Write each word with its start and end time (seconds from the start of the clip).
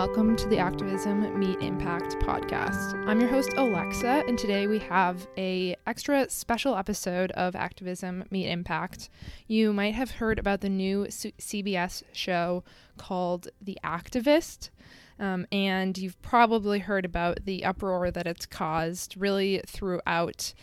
welcome 0.00 0.34
to 0.34 0.48
the 0.48 0.56
Activism 0.56 1.38
Meet 1.38 1.60
Impact 1.60 2.18
podcast. 2.20 3.06
I'm 3.06 3.20
your 3.20 3.28
host 3.28 3.52
Alexa, 3.58 4.24
and 4.26 4.38
today 4.38 4.66
we 4.66 4.78
have 4.78 5.28
a 5.36 5.76
extra 5.86 6.30
special 6.30 6.74
episode 6.74 7.32
of 7.32 7.54
Activism 7.54 8.24
Meet 8.30 8.48
Impact. 8.48 9.10
You 9.46 9.74
might 9.74 9.92
have 9.92 10.12
heard 10.12 10.38
about 10.38 10.62
the 10.62 10.70
new 10.70 11.04
CBS 11.04 12.02
show 12.12 12.64
called 12.96 13.48
The 13.60 13.76
Activist. 13.84 14.70
Um, 15.18 15.46
and 15.52 15.98
you've 15.98 16.20
probably 16.22 16.78
heard 16.78 17.04
about 17.04 17.44
the 17.44 17.62
uproar 17.66 18.10
that 18.10 18.26
it's 18.26 18.46
caused 18.46 19.18
really 19.18 19.60
throughout 19.66 20.54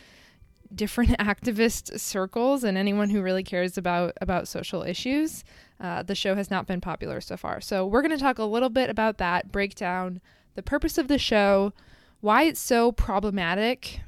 different 0.74 1.12
activist 1.20 2.00
circles 2.00 2.64
and 2.64 2.76
anyone 2.76 3.12
who 3.12 3.22
really 3.22 3.44
cares 3.44 3.78
about 3.78 4.14
about 4.20 4.48
social 4.48 4.82
issues. 4.82 5.44
Uh, 5.80 6.02
the 6.02 6.16
show 6.16 6.36
has 6.36 6.50
not 6.50 6.66
been 6.66 6.82
popular 6.82 7.22
so 7.22 7.38
far. 7.38 7.62
So 7.62 7.86
we're 7.86 8.02
going 8.02 8.12
to 8.12 8.18
talk 8.18 8.40
a 8.40 8.44
little 8.44 8.70
bit 8.70 8.90
about 8.90 9.18
that, 9.20 9.52
break 9.52 9.76
down 9.76 10.22
the 10.56 10.64
purpose 10.64 10.98
of 10.98 11.08
the 11.08 11.20
show, 11.20 11.72
why 12.20 12.44
it's 12.44 12.60
so 12.60 12.92
problematic. 12.92 14.02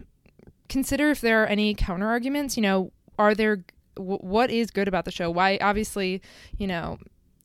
Consider 0.68 1.12
if 1.12 1.22
there 1.22 1.44
are 1.44 1.48
any 1.48 1.76
counter 1.76 2.08
arguments. 2.08 2.58
You 2.58 2.64
know, 2.64 2.92
are 3.20 3.36
there 3.36 3.64
w- 3.96 4.18
what 4.18 4.50
is 4.50 4.72
good 4.72 4.88
about 4.88 5.06
the 5.06 5.12
show? 5.12 5.30
Why 5.30 5.60
obviously, 5.62 6.22
you 6.58 6.66
know, 6.66 6.98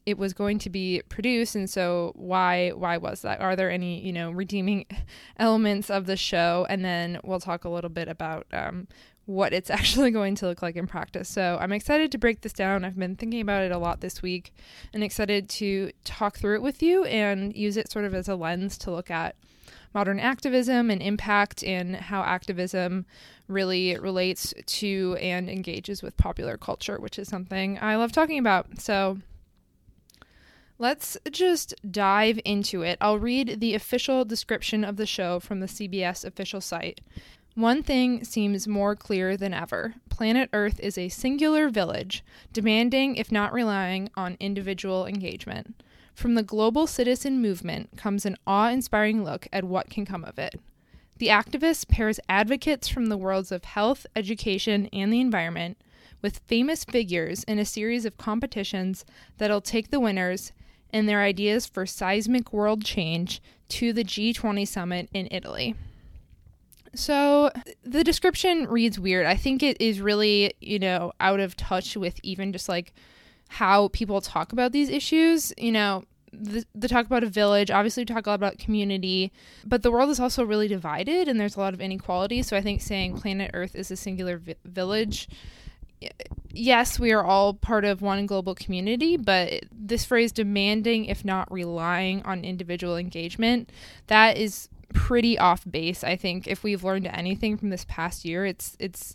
it 0.07 0.19
was 0.19 0.33
going 0.33 0.59
to 0.59 0.71
be 0.71 1.03
produced 1.09 1.55
and 1.55 1.69
so 1.69 2.13
why 2.15 2.71
why 2.71 2.97
was 2.99 3.23
that 3.23 3.41
are 3.41 3.57
there 3.57 3.71
any 3.71 4.01
you 4.01 4.13
know 4.13 4.31
redeeming 4.31 4.85
elements 5.39 5.89
of 5.89 6.05
the 6.05 6.17
show 6.17 6.67
and 6.69 6.85
then 6.85 7.19
we'll 7.25 7.41
talk 7.41 7.65
a 7.65 7.71
little 7.71 7.89
bit 7.89 8.07
about 8.07 8.47
um, 8.53 8.87
what 9.27 9.53
it's 9.53 9.71
actually 9.79 10.11
going 10.11 10.35
to 10.35 10.47
look 10.47 10.63
like 10.63 10.77
in 10.77 10.87
practice 10.87 11.29
so 11.29 11.59
i'm 11.61 11.73
excited 11.73 12.11
to 12.13 12.19
break 12.19 12.41
this 12.41 12.53
down 12.53 12.85
i've 12.85 12.97
been 12.97 13.17
thinking 13.17 13.41
about 13.41 13.63
it 13.63 13.73
a 13.73 13.79
lot 13.79 14.01
this 14.01 14.23
week 14.23 14.53
and 14.93 15.03
excited 15.03 15.49
to 15.49 15.91
talk 16.05 16.37
through 16.39 16.55
it 16.55 16.63
with 16.63 16.83
you 16.83 17.05
and 17.05 17.55
use 17.57 17.77
it 17.77 17.91
sort 17.91 18.05
of 18.05 18.15
as 18.15 18.29
a 18.29 18.37
lens 18.37 18.77
to 18.79 18.91
look 18.91 19.11
at 19.11 19.35
modern 19.95 20.19
activism 20.19 20.91
and 20.91 21.01
impact 21.01 21.63
and 21.63 21.95
how 21.95 22.21
activism 22.23 23.07
really 23.47 23.97
relates 23.99 24.53
to 24.67 25.17
and 25.21 25.49
engages 25.49 26.03
with 26.03 26.17
popular 26.17 26.57
culture 26.57 26.99
which 26.99 27.19
is 27.19 27.29
something 27.29 27.79
i 27.81 27.97
love 27.97 28.13
talking 28.13 28.39
about 28.39 28.81
so 28.81 29.19
Let's 30.79 31.17
just 31.31 31.75
dive 31.89 32.41
into 32.45 32.83
it. 32.83 32.99
I'll 33.01 33.19
read 33.19 33.61
the 33.61 33.75
official 33.75 34.25
description 34.25 34.83
of 34.83 34.97
the 34.97 35.07
show 35.07 35.39
from 35.39 35.61
the 35.61 35.67
CBS 35.67 36.25
official 36.25 36.61
site. 36.61 37.01
One 37.55 37.85
thing 37.85 38.25
seems 38.25 38.67
more 38.67 38.97
clear 38.97 39.37
than 39.37 39.55
ever 39.55 39.95
planet 40.09 40.51
Earth 40.53 40.81
is 40.81 40.99
a 40.99 41.09
singular 41.09 41.69
village, 41.69 42.25
demanding, 42.53 43.15
if 43.15 43.31
not 43.31 43.53
relying, 43.53 44.11
on 44.17 44.37
individual 44.41 45.07
engagement. 45.07 45.81
From 46.15 46.35
the 46.35 46.43
global 46.43 46.89
citizen 46.89 47.41
movement 47.41 47.97
comes 47.97 48.27
an 48.27 48.37
awe 48.45 48.71
inspiring 48.71 49.23
look 49.23 49.47
at 49.53 49.63
what 49.63 49.89
can 49.89 50.05
come 50.05 50.25
of 50.25 50.37
it. 50.37 50.61
The 51.19 51.29
activist 51.29 51.87
pairs 51.87 52.19
advocates 52.29 52.89
from 52.89 53.07
the 53.07 53.17
worlds 53.17 53.53
of 53.53 53.65
health, 53.65 54.05
education, 54.17 54.89
and 54.93 55.13
the 55.13 55.21
environment 55.21 55.77
with 56.23 56.43
famous 56.47 56.83
figures 56.83 57.45
in 57.45 57.61
a 57.61 57.65
series 57.65 58.05
of 58.05 58.19
competitions 58.19 59.05
that'll 59.39 59.61
take 59.61 59.91
the 59.91 60.01
winners 60.01 60.53
and 60.93 61.09
their 61.09 61.23
ideas 61.23 61.67
for 61.67 61.87
seismic 61.87 62.53
world 62.53 62.85
change 62.85 63.41
to 63.69 63.93
the 63.93 64.05
G20 64.05 64.67
summit 64.67 65.09
in 65.13 65.29
Italy. 65.31 65.77
So 66.95 67.51
the 67.83 68.05
description 68.05 68.67
reads 68.67 68.99
weird. 68.99 69.27
I 69.27 69.37
think 69.37 69.63
it 69.63 69.81
is 69.81 70.01
really, 70.01 70.55
you 70.61 70.79
know, 70.79 71.13
out 71.21 71.41
of 71.41 71.57
touch 71.57 71.97
with 71.97 72.19
even 72.23 72.53
just 72.53 72.69
like 72.69 72.93
how 73.49 73.89
people 73.89 74.21
talk 74.21 74.53
about 74.53 74.73
these 74.73 74.89
issues. 74.89 75.53
You 75.59 75.73
know, 75.73 76.05
the, 76.33 76.65
the 76.75 76.89
talk 76.89 77.07
about 77.07 77.25
a 77.25 77.29
village, 77.29 77.71
obviously 77.71 78.03
we 78.03 78.07
talk 78.07 78.27
a 78.27 78.31
lot 78.31 78.37
about 78.37 78.59
community, 78.59 79.33
but 79.65 79.83
the 79.83 79.91
world 79.91 80.11
is 80.11 80.21
also 80.21 80.45
really 80.45 80.69
divided 80.69 81.29
and 81.29 81.39
there's 81.39 81.57
a 81.57 81.61
lot 81.61 81.75
of 81.75 81.81
inequality. 81.81 82.43
So 82.43 82.57
I 82.57 82.61
think 82.61 82.81
saying 82.81 83.19
planet 83.19 83.51
Earth 83.55 83.75
is 83.75 83.91
a 83.91 83.97
singular 83.97 84.39
vi- 84.39 84.57
village 84.65 85.29
yes, 86.51 86.99
we 86.99 87.13
are 87.13 87.25
all 87.25 87.55
part 87.55 87.85
of 87.85 88.03
one 88.03 88.27
global 88.27 88.55
community, 88.55 89.17
but 89.17 89.65
this 89.73 90.05
phrase 90.05 90.33
demanding, 90.33 91.07
if 91.07 91.25
not 91.25 91.51
relying 91.51 92.23
on 92.23 92.45
individual 92.45 92.97
engagement, 92.97 93.71
that 94.07 94.37
is 94.37 94.69
pretty 94.93 95.39
off 95.39 95.65
base. 95.71 96.05
I 96.05 96.17
think 96.17 96.47
if 96.47 96.63
we've 96.63 96.85
learned 96.85 97.07
anything 97.07 97.57
from 97.57 97.71
this 97.71 97.85
past 97.89 98.25
year, 98.25 98.45
it's 98.45 98.77
it's 98.79 99.15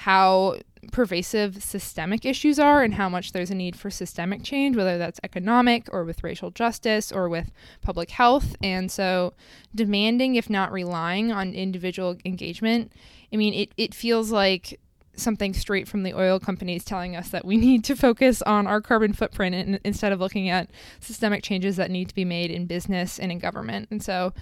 how 0.00 0.56
pervasive 0.92 1.62
systemic 1.62 2.24
issues 2.24 2.58
are 2.58 2.82
and 2.82 2.94
how 2.94 3.06
much 3.06 3.32
there's 3.32 3.50
a 3.50 3.54
need 3.54 3.76
for 3.76 3.90
systemic 3.90 4.42
change, 4.42 4.74
whether 4.74 4.96
that's 4.96 5.20
economic 5.22 5.88
or 5.92 6.04
with 6.04 6.24
racial 6.24 6.50
justice 6.50 7.12
or 7.12 7.28
with 7.28 7.50
public 7.82 8.08
health. 8.10 8.56
And 8.62 8.90
so 8.90 9.34
demanding, 9.74 10.36
if 10.36 10.48
not 10.48 10.72
relying 10.72 11.32
on 11.32 11.52
individual 11.52 12.16
engagement, 12.24 12.92
I 13.30 13.36
mean, 13.36 13.52
it, 13.52 13.72
it 13.76 13.94
feels 13.94 14.32
like 14.32 14.80
something 15.16 15.52
straight 15.52 15.86
from 15.86 16.02
the 16.02 16.14
oil 16.14 16.40
companies 16.40 16.82
telling 16.82 17.14
us 17.14 17.28
that 17.28 17.44
we 17.44 17.56
need 17.58 17.84
to 17.84 17.94
focus 17.94 18.40
on 18.42 18.66
our 18.66 18.80
carbon 18.80 19.12
footprint 19.12 19.54
in, 19.54 19.80
instead 19.84 20.12
of 20.12 20.20
looking 20.20 20.48
at 20.48 20.70
systemic 21.00 21.42
changes 21.42 21.76
that 21.76 21.90
need 21.90 22.08
to 22.08 22.14
be 22.14 22.24
made 22.24 22.50
in 22.50 22.66
business 22.66 23.18
and 23.18 23.30
in 23.30 23.38
government. 23.38 23.88
And 23.90 24.02
so 24.02 24.32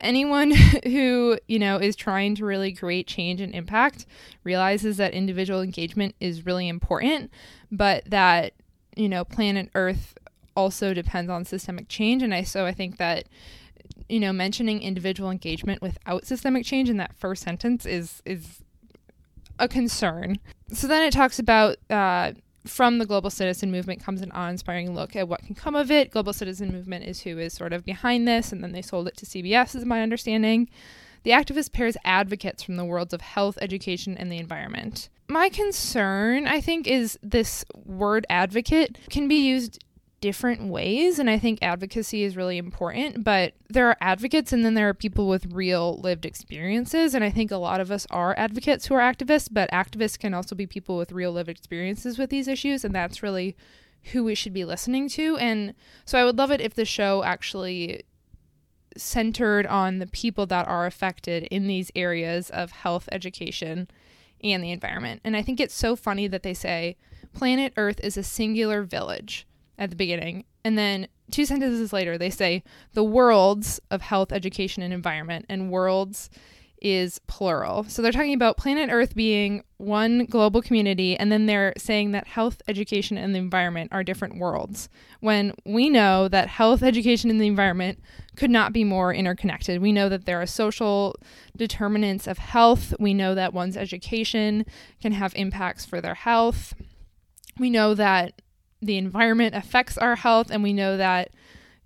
anyone 0.00 0.50
who, 0.84 1.38
you 1.48 1.58
know, 1.58 1.78
is 1.78 1.96
trying 1.96 2.34
to 2.36 2.44
really 2.44 2.72
create 2.72 3.06
change 3.06 3.40
and 3.40 3.54
impact 3.54 4.06
realizes 4.42 4.96
that 4.98 5.14
individual 5.14 5.62
engagement 5.62 6.14
is 6.20 6.46
really 6.46 6.68
important, 6.68 7.30
but 7.70 8.04
that, 8.06 8.52
you 8.96 9.08
know, 9.08 9.24
planet 9.24 9.70
Earth 9.74 10.14
also 10.56 10.94
depends 10.94 11.30
on 11.30 11.44
systemic 11.44 11.88
change 11.88 12.22
and 12.22 12.32
I 12.32 12.42
so 12.44 12.64
I 12.64 12.72
think 12.72 12.96
that 12.98 13.24
you 14.08 14.20
know 14.20 14.32
mentioning 14.32 14.82
individual 14.82 15.30
engagement 15.30 15.82
without 15.82 16.24
systemic 16.24 16.64
change 16.64 16.88
in 16.88 16.96
that 16.98 17.12
first 17.16 17.42
sentence 17.42 17.84
is 17.84 18.22
is 18.24 18.62
a 19.58 19.68
concern. 19.68 20.38
So 20.72 20.86
then 20.86 21.02
it 21.02 21.12
talks 21.12 21.38
about 21.38 21.76
uh, 21.88 22.32
from 22.66 22.98
the 22.98 23.06
global 23.06 23.30
citizen 23.30 23.70
movement 23.70 24.02
comes 24.02 24.22
an 24.22 24.32
awe-inspiring 24.32 24.94
look 24.94 25.14
at 25.14 25.28
what 25.28 25.42
can 25.42 25.54
come 25.54 25.74
of 25.74 25.90
it. 25.90 26.10
Global 26.10 26.32
citizen 26.32 26.72
movement 26.72 27.04
is 27.04 27.22
who 27.22 27.38
is 27.38 27.52
sort 27.52 27.72
of 27.72 27.84
behind 27.84 28.26
this, 28.26 28.52
and 28.52 28.62
then 28.62 28.72
they 28.72 28.82
sold 28.82 29.08
it 29.08 29.16
to 29.18 29.26
CBS, 29.26 29.74
is 29.74 29.84
my 29.84 30.02
understanding. 30.02 30.68
The 31.24 31.30
activist 31.30 31.72
pairs 31.72 31.96
advocates 32.04 32.62
from 32.62 32.76
the 32.76 32.84
worlds 32.84 33.14
of 33.14 33.20
health, 33.20 33.58
education, 33.60 34.16
and 34.16 34.30
the 34.30 34.38
environment. 34.38 35.08
My 35.28 35.48
concern, 35.48 36.46
I 36.46 36.60
think, 36.60 36.86
is 36.86 37.18
this 37.22 37.64
word 37.74 38.26
advocate 38.28 38.98
can 39.08 39.26
be 39.26 39.36
used 39.36 39.82
different 40.24 40.62
ways. 40.68 41.18
And 41.18 41.28
I 41.28 41.38
think 41.38 41.58
advocacy 41.60 42.22
is 42.22 42.34
really 42.34 42.56
important, 42.56 43.24
but 43.24 43.52
there 43.68 43.90
are 43.90 43.96
advocates 44.00 44.54
and 44.54 44.64
then 44.64 44.72
there 44.72 44.88
are 44.88 44.94
people 44.94 45.28
with 45.28 45.52
real 45.52 45.98
lived 45.98 46.24
experiences. 46.24 47.14
And 47.14 47.22
I 47.22 47.28
think 47.28 47.50
a 47.50 47.58
lot 47.58 47.78
of 47.78 47.90
us 47.90 48.06
are 48.08 48.34
advocates 48.38 48.86
who 48.86 48.94
are 48.94 49.00
activists, 49.00 49.50
but 49.52 49.70
activists 49.70 50.18
can 50.18 50.32
also 50.32 50.54
be 50.54 50.66
people 50.66 50.96
with 50.96 51.12
real 51.12 51.30
lived 51.30 51.50
experiences 51.50 52.16
with 52.16 52.30
these 52.30 52.48
issues. 52.48 52.86
And 52.86 52.94
that's 52.94 53.22
really 53.22 53.54
who 54.12 54.24
we 54.24 54.34
should 54.34 54.54
be 54.54 54.64
listening 54.64 55.10
to. 55.10 55.36
And 55.36 55.74
so 56.06 56.18
I 56.18 56.24
would 56.24 56.38
love 56.38 56.50
it 56.50 56.62
if 56.62 56.72
the 56.72 56.86
show 56.86 57.22
actually 57.22 58.04
centered 58.96 59.66
on 59.66 59.98
the 59.98 60.06
people 60.06 60.46
that 60.46 60.66
are 60.66 60.86
affected 60.86 61.42
in 61.50 61.66
these 61.66 61.92
areas 61.94 62.48
of 62.48 62.70
health, 62.70 63.10
education, 63.12 63.88
and 64.42 64.64
the 64.64 64.70
environment. 64.70 65.20
And 65.22 65.36
I 65.36 65.42
think 65.42 65.60
it's 65.60 65.74
so 65.74 65.94
funny 65.94 66.28
that 66.28 66.42
they 66.42 66.54
say 66.54 66.96
planet 67.34 67.74
Earth 67.76 68.00
is 68.02 68.16
a 68.16 68.22
singular 68.22 68.84
village 68.84 69.46
at 69.78 69.90
the 69.90 69.96
beginning. 69.96 70.44
And 70.64 70.78
then 70.78 71.08
two 71.30 71.44
sentences 71.44 71.92
later, 71.92 72.16
they 72.16 72.30
say 72.30 72.62
the 72.92 73.04
worlds 73.04 73.80
of 73.90 74.02
health, 74.02 74.32
education, 74.32 74.82
and 74.82 74.92
environment. 74.94 75.46
And 75.48 75.70
worlds 75.70 76.30
is 76.84 77.18
plural. 77.26 77.84
So 77.84 78.02
they're 78.02 78.12
talking 78.12 78.34
about 78.34 78.58
planet 78.58 78.90
Earth 78.92 79.14
being 79.14 79.64
one 79.78 80.26
global 80.26 80.60
community, 80.60 81.16
and 81.16 81.32
then 81.32 81.46
they're 81.46 81.72
saying 81.78 82.12
that 82.12 82.26
health, 82.26 82.60
education, 82.68 83.16
and 83.16 83.34
the 83.34 83.38
environment 83.38 83.90
are 83.90 84.04
different 84.04 84.38
worlds. 84.38 84.90
When 85.20 85.54
we 85.64 85.88
know 85.88 86.28
that 86.28 86.48
health, 86.48 86.82
education, 86.82 87.30
and 87.30 87.40
the 87.40 87.46
environment 87.46 88.00
could 88.36 88.50
not 88.50 88.74
be 88.74 88.84
more 88.84 89.14
interconnected. 89.14 89.80
We 89.80 89.92
know 89.92 90.10
that 90.10 90.26
there 90.26 90.42
are 90.42 90.46
social 90.46 91.16
determinants 91.56 92.26
of 92.26 92.36
health. 92.36 92.92
We 93.00 93.14
know 93.14 93.34
that 93.34 93.54
one's 93.54 93.78
education 93.78 94.66
can 95.00 95.12
have 95.12 95.32
impacts 95.36 95.86
for 95.86 96.02
their 96.02 96.14
health. 96.14 96.74
We 97.58 97.70
know 97.70 97.94
that 97.94 98.42
the 98.84 98.98
environment 98.98 99.54
affects 99.54 99.98
our 99.98 100.16
health 100.16 100.50
and 100.50 100.62
we 100.62 100.72
know 100.72 100.96
that 100.96 101.30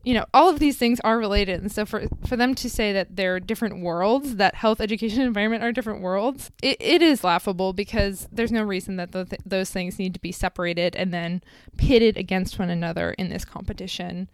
you 0.05 0.15
know 0.15 0.25
all 0.33 0.49
of 0.49 0.59
these 0.59 0.79
things 0.79 1.01
are 1.01 1.19
related. 1.19 1.61
And 1.61 1.73
so 1.73 1.85
for 1.85 2.05
for 2.27 2.37
them 2.37 2.55
to 2.57 2.71
say 2.71 2.93
that 2.93 3.17
they're 3.17 3.41
different 3.41 3.83
worlds 3.83 4.37
that 4.37 4.55
health 4.55 4.81
education 4.81 5.21
and 5.21 5.27
environment 5.29 5.63
are 5.63 5.73
different 5.73 6.01
worlds 6.01 6.51
it, 6.63 6.77
it 6.81 7.03
is 7.03 7.25
laughable 7.25 7.73
because 7.73 8.29
there's 8.33 8.53
no 8.53 8.63
reason 8.63 8.97
that 8.97 9.13
the 9.13 9.25
th- 9.25 9.43
those 9.45 9.71
things 9.71 9.99
need 9.99 10.15
to 10.15 10.21
be 10.21 10.33
separated 10.33 10.97
and 10.97 11.13
then 11.13 11.43
pitted 11.77 12.17
against 12.17 12.59
one 12.59 12.71
another 12.71 13.13
in 13.13 13.29
this 13.29 13.45
competition 13.45 14.29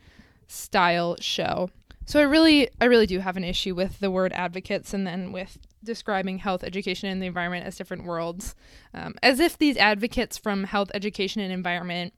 style 0.47 1.17
show. 1.21 1.71
So 2.07 2.21
i 2.21 2.23
really 2.23 2.69
i 2.81 2.85
really 2.85 3.07
do 3.07 3.19
have 3.21 3.37
an 3.37 3.45
issue 3.45 3.75
with 3.75 4.01
the 4.01 4.11
word 4.11 4.33
advocates 4.33 4.93
and 4.93 5.07
then 5.07 5.33
with 5.33 5.59
describing 5.83 6.39
health 6.39 6.65
education 6.65 7.09
and 7.09 7.21
the 7.21 7.27
environment 7.27 7.67
as 7.67 7.77
different 7.77 8.05
worlds 8.05 8.55
um, 8.95 9.15
as 9.23 9.39
if 9.39 9.59
these 9.59 9.77
advocates 9.77 10.39
from 10.39 10.65
health 10.65 10.91
education 10.95 11.43
and 11.43 11.53
environment 11.53 12.15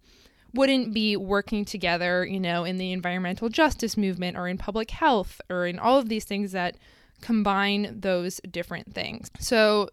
wouldn't 0.56 0.92
be 0.92 1.16
working 1.16 1.64
together, 1.64 2.24
you 2.24 2.40
know, 2.40 2.64
in 2.64 2.78
the 2.78 2.92
environmental 2.92 3.48
justice 3.48 3.96
movement 3.96 4.36
or 4.36 4.48
in 4.48 4.58
public 4.58 4.90
health 4.90 5.40
or 5.50 5.66
in 5.66 5.78
all 5.78 5.98
of 5.98 6.08
these 6.08 6.24
things 6.24 6.52
that 6.52 6.76
combine 7.20 8.00
those 8.00 8.40
different 8.50 8.94
things. 8.94 9.30
So 9.38 9.90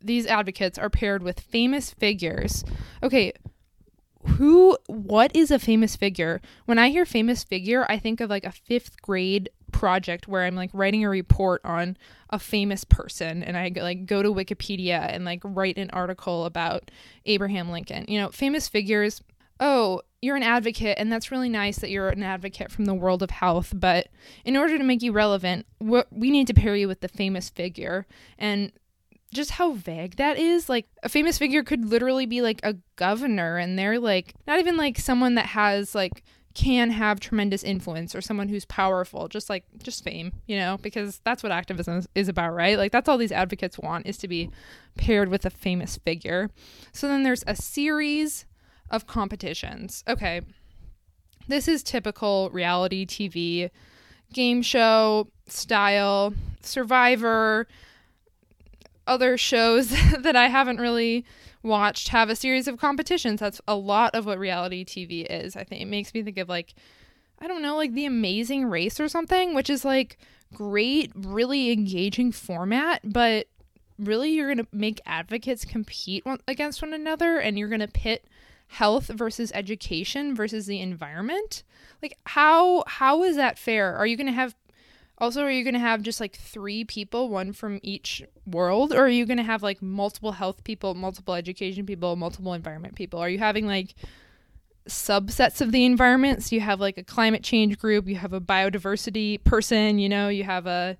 these 0.00 0.26
advocates 0.26 0.78
are 0.78 0.90
paired 0.90 1.22
with 1.22 1.40
famous 1.40 1.90
figures. 1.90 2.64
Okay, 3.02 3.32
who 4.26 4.76
what 4.86 5.34
is 5.34 5.50
a 5.50 5.58
famous 5.58 5.96
figure? 5.96 6.40
When 6.64 6.78
I 6.78 6.90
hear 6.90 7.06
famous 7.06 7.44
figure, 7.44 7.86
I 7.88 7.98
think 7.98 8.20
of 8.20 8.30
like 8.30 8.44
a 8.44 8.52
5th 8.52 9.00
grade 9.00 9.50
project 9.72 10.26
where 10.26 10.44
I'm 10.44 10.54
like 10.54 10.70
writing 10.72 11.04
a 11.04 11.08
report 11.08 11.60
on 11.64 11.96
a 12.30 12.38
famous 12.38 12.84
person 12.84 13.42
and 13.42 13.56
I 13.56 13.70
like 13.76 14.06
go 14.06 14.22
to 14.22 14.32
Wikipedia 14.32 15.00
and 15.00 15.24
like 15.24 15.40
write 15.44 15.78
an 15.78 15.90
article 15.90 16.44
about 16.44 16.90
Abraham 17.24 17.70
Lincoln. 17.70 18.04
You 18.08 18.20
know, 18.20 18.30
famous 18.30 18.68
figures 18.68 19.22
oh, 19.60 20.02
you're 20.22 20.36
an 20.36 20.42
advocate, 20.42 20.98
and 20.98 21.10
that's 21.12 21.30
really 21.30 21.48
nice 21.48 21.78
that 21.78 21.90
you're 21.90 22.08
an 22.08 22.22
advocate 22.22 22.70
from 22.70 22.86
the 22.86 22.94
world 22.94 23.22
of 23.22 23.30
health. 23.30 23.72
But 23.74 24.08
in 24.44 24.56
order 24.56 24.76
to 24.78 24.84
make 24.84 25.02
you 25.02 25.12
relevant, 25.12 25.66
we 25.78 26.30
need 26.30 26.46
to 26.48 26.54
pair 26.54 26.76
you 26.76 26.88
with 26.88 27.00
the 27.00 27.08
famous 27.08 27.48
figure. 27.48 28.06
And 28.38 28.72
just 29.32 29.52
how 29.52 29.72
vague 29.72 30.16
that 30.16 30.38
is. 30.38 30.68
Like, 30.68 30.86
a 31.02 31.08
famous 31.08 31.38
figure 31.38 31.62
could 31.62 31.84
literally 31.84 32.26
be 32.26 32.42
like 32.42 32.60
a 32.62 32.76
governor, 32.96 33.56
and 33.56 33.78
they're 33.78 33.98
like 33.98 34.34
not 34.46 34.58
even 34.58 34.76
like 34.76 34.98
someone 34.98 35.34
that 35.34 35.46
has 35.46 35.94
like 35.94 36.22
can 36.56 36.90
have 36.90 37.20
tremendous 37.20 37.62
influence 37.62 38.14
or 38.14 38.22
someone 38.22 38.48
who's 38.48 38.64
powerful 38.64 39.28
just 39.28 39.50
like 39.50 39.62
just 39.82 40.02
fame 40.02 40.32
you 40.46 40.56
know 40.56 40.78
because 40.80 41.20
that's 41.22 41.42
what 41.42 41.52
activism 41.52 42.02
is 42.14 42.30
about 42.30 42.54
right 42.54 42.78
like 42.78 42.90
that's 42.90 43.10
all 43.10 43.18
these 43.18 43.30
advocates 43.30 43.78
want 43.78 44.06
is 44.06 44.16
to 44.16 44.26
be 44.26 44.50
paired 44.96 45.28
with 45.28 45.44
a 45.44 45.50
famous 45.50 45.98
figure 45.98 46.48
so 46.92 47.06
then 47.06 47.24
there's 47.24 47.44
a 47.46 47.54
series 47.54 48.46
of 48.90 49.06
competitions. 49.06 50.04
Okay. 50.08 50.40
This 51.48 51.68
is 51.68 51.82
typical 51.82 52.50
reality 52.50 53.06
TV 53.06 53.70
game 54.32 54.62
show 54.62 55.28
style, 55.46 56.34
Survivor, 56.60 57.68
other 59.06 59.36
shows 59.36 59.88
that 60.18 60.36
I 60.36 60.48
haven't 60.48 60.78
really 60.80 61.24
watched 61.62 62.08
have 62.08 62.30
a 62.30 62.36
series 62.36 62.68
of 62.68 62.78
competitions. 62.78 63.40
That's 63.40 63.60
a 63.68 63.74
lot 63.74 64.14
of 64.14 64.26
what 64.26 64.38
reality 64.38 64.84
TV 64.84 65.26
is. 65.28 65.56
I 65.56 65.64
think 65.64 65.82
it 65.82 65.86
makes 65.86 66.12
me 66.14 66.22
think 66.22 66.38
of 66.38 66.48
like 66.48 66.74
I 67.38 67.48
don't 67.48 67.62
know, 67.62 67.76
like 67.76 67.92
The 67.92 68.06
Amazing 68.06 68.64
Race 68.66 68.98
or 68.98 69.08
something, 69.08 69.54
which 69.54 69.68
is 69.68 69.84
like 69.84 70.18
great, 70.54 71.12
really 71.14 71.70
engaging 71.70 72.32
format, 72.32 73.00
but 73.04 73.46
really 73.98 74.30
you're 74.30 74.52
going 74.52 74.64
to 74.64 74.66
make 74.72 75.00
advocates 75.06 75.64
compete 75.64 76.24
against 76.48 76.82
one 76.82 76.94
another 76.94 77.38
and 77.38 77.58
you're 77.58 77.68
going 77.68 77.80
to 77.80 77.88
pit 77.88 78.26
health 78.68 79.08
versus 79.08 79.52
education 79.54 80.34
versus 80.34 80.66
the 80.66 80.80
environment? 80.80 81.62
Like 82.02 82.18
how 82.24 82.84
how 82.86 83.22
is 83.22 83.36
that 83.36 83.58
fair? 83.58 83.94
Are 83.96 84.06
you 84.06 84.16
going 84.16 84.26
to 84.26 84.32
have 84.32 84.54
also 85.18 85.42
are 85.42 85.50
you 85.50 85.64
going 85.64 85.74
to 85.74 85.80
have 85.80 86.02
just 86.02 86.20
like 86.20 86.36
three 86.36 86.84
people 86.84 87.28
one 87.28 87.52
from 87.52 87.80
each 87.82 88.22
world? 88.46 88.92
Or 88.92 89.04
are 89.04 89.08
you 89.08 89.26
going 89.26 89.38
to 89.38 89.42
have 89.42 89.62
like 89.62 89.80
multiple 89.80 90.32
health 90.32 90.64
people 90.64 90.94
multiple 90.94 91.34
education 91.34 91.86
people 91.86 92.16
multiple 92.16 92.52
environment 92.52 92.94
people? 92.94 93.20
Are 93.20 93.30
you 93.30 93.38
having 93.38 93.66
like 93.66 93.94
subsets 94.88 95.60
of 95.60 95.72
the 95.72 95.84
environment? 95.84 96.42
So 96.42 96.54
you 96.54 96.60
have 96.60 96.80
like 96.80 96.98
a 96.98 97.02
climate 97.02 97.42
change 97.42 97.78
group 97.78 98.06
you 98.06 98.16
have 98.16 98.32
a 98.32 98.40
biodiversity 98.40 99.42
person 99.44 99.98
you 99.98 100.08
know 100.08 100.28
you 100.28 100.44
have 100.44 100.66
a 100.66 100.96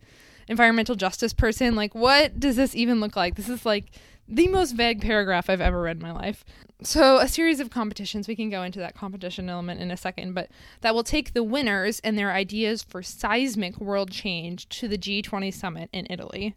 environmental 0.49 0.95
justice 0.95 1.33
person. 1.33 1.75
Like 1.75 1.95
what 1.95 2.39
does 2.39 2.57
this 2.57 2.75
even 2.75 3.01
look 3.01 3.17
like? 3.17 3.35
This 3.35 3.49
is 3.49 3.67
like 3.67 3.87
the 4.29 4.49
most 4.49 4.73
vague 4.73 5.01
paragraph 5.01 5.49
I've 5.49 5.61
ever 5.61 5.83
read 5.83 5.97
in 5.97 6.03
my 6.03 6.13
life. 6.13 6.45
So, 6.83 7.19
a 7.19 7.29
series 7.29 7.61
of 7.61 7.71
competitions, 7.71 8.29
we 8.29 8.37
can 8.37 8.51
go 8.51 8.63
into 8.63 8.79
that 8.81 8.95
competition 8.95 9.49
element 9.49 9.81
in 9.81 9.91
a 9.91 9.97
second, 9.97 10.35
but 10.35 10.51
that 10.83 10.95
will 10.95 11.05
take 11.05 11.33
the 11.33 11.43
winners 11.43 12.01
and 12.01 12.19
their 12.19 12.33
ideas 12.33 12.83
for 12.83 13.03
seismic 13.03 13.81
world 13.81 14.11
change 14.11 14.69
to 14.71 14.89
the 14.89 14.99
G20 14.99 15.55
summit 15.55 15.89
in 15.93 16.07
Italy. 16.11 16.55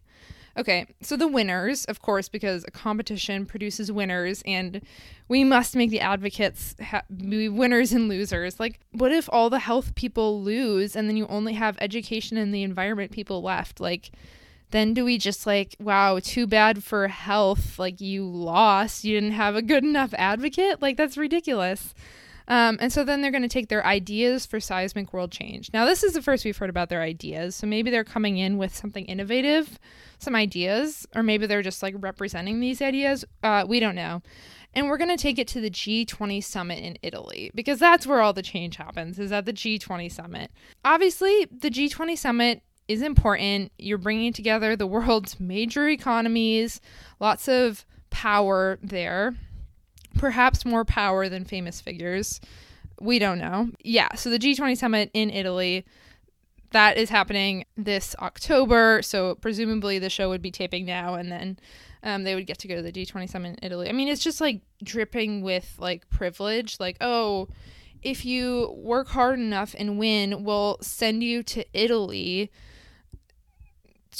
Okay, 0.58 0.86
so 1.00 1.16
the 1.16 1.28
winners, 1.28 1.84
of 1.86 2.02
course, 2.02 2.28
because 2.28 2.64
a 2.66 2.70
competition 2.70 3.46
produces 3.46 3.90
winners, 3.92 4.42
and 4.44 4.82
we 5.28 5.44
must 5.44 5.76
make 5.76 5.90
the 5.90 6.00
advocates 6.00 6.74
ha- 6.82 7.02
be 7.08 7.48
winners 7.48 7.92
and 7.92 8.08
losers. 8.08 8.58
Like, 8.58 8.80
what 8.90 9.12
if 9.12 9.28
all 9.32 9.48
the 9.48 9.60
health 9.60 9.94
people 9.94 10.42
lose 10.42 10.96
and 10.96 11.08
then 11.08 11.16
you 11.16 11.26
only 11.28 11.52
have 11.54 11.78
education 11.80 12.36
and 12.36 12.52
the 12.52 12.64
environment 12.64 13.12
people 13.12 13.42
left? 13.42 13.80
Like, 13.80 14.10
then 14.70 14.94
do 14.94 15.04
we 15.04 15.18
just 15.18 15.46
like, 15.46 15.76
wow, 15.80 16.18
too 16.20 16.46
bad 16.46 16.82
for 16.84 17.08
health. 17.08 17.78
Like 17.78 18.00
you 18.00 18.24
lost. 18.24 19.04
You 19.04 19.14
didn't 19.18 19.32
have 19.34 19.56
a 19.56 19.62
good 19.62 19.84
enough 19.84 20.14
advocate. 20.14 20.80
Like 20.80 20.96
that's 20.96 21.16
ridiculous. 21.16 21.94
Um, 22.48 22.78
and 22.80 22.92
so 22.92 23.04
then 23.04 23.22
they're 23.22 23.30
going 23.30 23.42
to 23.42 23.48
take 23.48 23.68
their 23.68 23.86
ideas 23.86 24.44
for 24.44 24.58
seismic 24.58 25.12
world 25.12 25.30
change. 25.30 25.70
Now, 25.72 25.84
this 25.84 26.02
is 26.02 26.14
the 26.14 26.22
first 26.22 26.44
we've 26.44 26.56
heard 26.56 26.68
about 26.68 26.88
their 26.88 27.00
ideas. 27.00 27.54
So 27.54 27.68
maybe 27.68 27.92
they're 27.92 28.02
coming 28.02 28.38
in 28.38 28.58
with 28.58 28.74
something 28.74 29.04
innovative, 29.04 29.78
some 30.18 30.34
ideas, 30.34 31.06
or 31.14 31.22
maybe 31.22 31.46
they're 31.46 31.62
just 31.62 31.80
like 31.80 31.94
representing 31.98 32.58
these 32.58 32.82
ideas. 32.82 33.24
Uh, 33.44 33.64
we 33.68 33.78
don't 33.78 33.94
know. 33.94 34.20
And 34.74 34.88
we're 34.88 34.98
going 34.98 35.16
to 35.16 35.22
take 35.22 35.38
it 35.38 35.46
to 35.48 35.60
the 35.60 35.70
G20 35.70 36.42
summit 36.42 36.80
in 36.80 36.98
Italy 37.02 37.52
because 37.54 37.78
that's 37.78 38.06
where 38.06 38.20
all 38.20 38.32
the 38.32 38.42
change 38.42 38.76
happens, 38.76 39.20
is 39.20 39.30
at 39.30 39.44
the 39.44 39.52
G20 39.52 40.10
summit. 40.10 40.50
Obviously, 40.84 41.46
the 41.56 41.70
G20 41.70 42.18
summit 42.18 42.62
is 42.90 43.02
important. 43.02 43.70
You're 43.78 43.98
bringing 43.98 44.32
together 44.32 44.74
the 44.74 44.86
world's 44.86 45.38
major 45.38 45.88
economies, 45.88 46.80
lots 47.20 47.48
of 47.48 47.86
power 48.10 48.78
there, 48.82 49.36
perhaps 50.18 50.64
more 50.64 50.84
power 50.84 51.28
than 51.28 51.44
famous 51.44 51.80
figures. 51.80 52.40
We 53.00 53.20
don't 53.20 53.38
know. 53.38 53.70
Yeah, 53.84 54.14
so 54.16 54.28
the 54.28 54.38
G20 54.38 54.76
summit 54.76 55.10
in 55.14 55.30
Italy 55.30 55.86
that 56.72 56.96
is 56.96 57.10
happening 57.10 57.64
this 57.76 58.14
October. 58.20 59.02
So 59.02 59.36
presumably 59.36 59.98
the 59.98 60.10
show 60.10 60.28
would 60.28 60.42
be 60.42 60.50
taping 60.50 60.84
now, 60.84 61.14
and 61.14 61.30
then 61.30 61.58
um, 62.02 62.24
they 62.24 62.34
would 62.34 62.46
get 62.46 62.58
to 62.58 62.68
go 62.68 62.76
to 62.76 62.82
the 62.82 62.92
G20 62.92 63.28
summit 63.28 63.58
in 63.60 63.66
Italy. 63.66 63.88
I 63.88 63.92
mean, 63.92 64.08
it's 64.08 64.22
just 64.22 64.40
like 64.40 64.62
dripping 64.82 65.42
with 65.42 65.76
like 65.78 66.08
privilege. 66.10 66.78
Like, 66.80 66.96
oh, 67.00 67.48
if 68.02 68.24
you 68.24 68.74
work 68.76 69.08
hard 69.08 69.38
enough 69.38 69.74
and 69.78 69.98
win, 69.98 70.44
we'll 70.44 70.78
send 70.80 71.22
you 71.22 71.42
to 71.44 71.64
Italy 71.72 72.50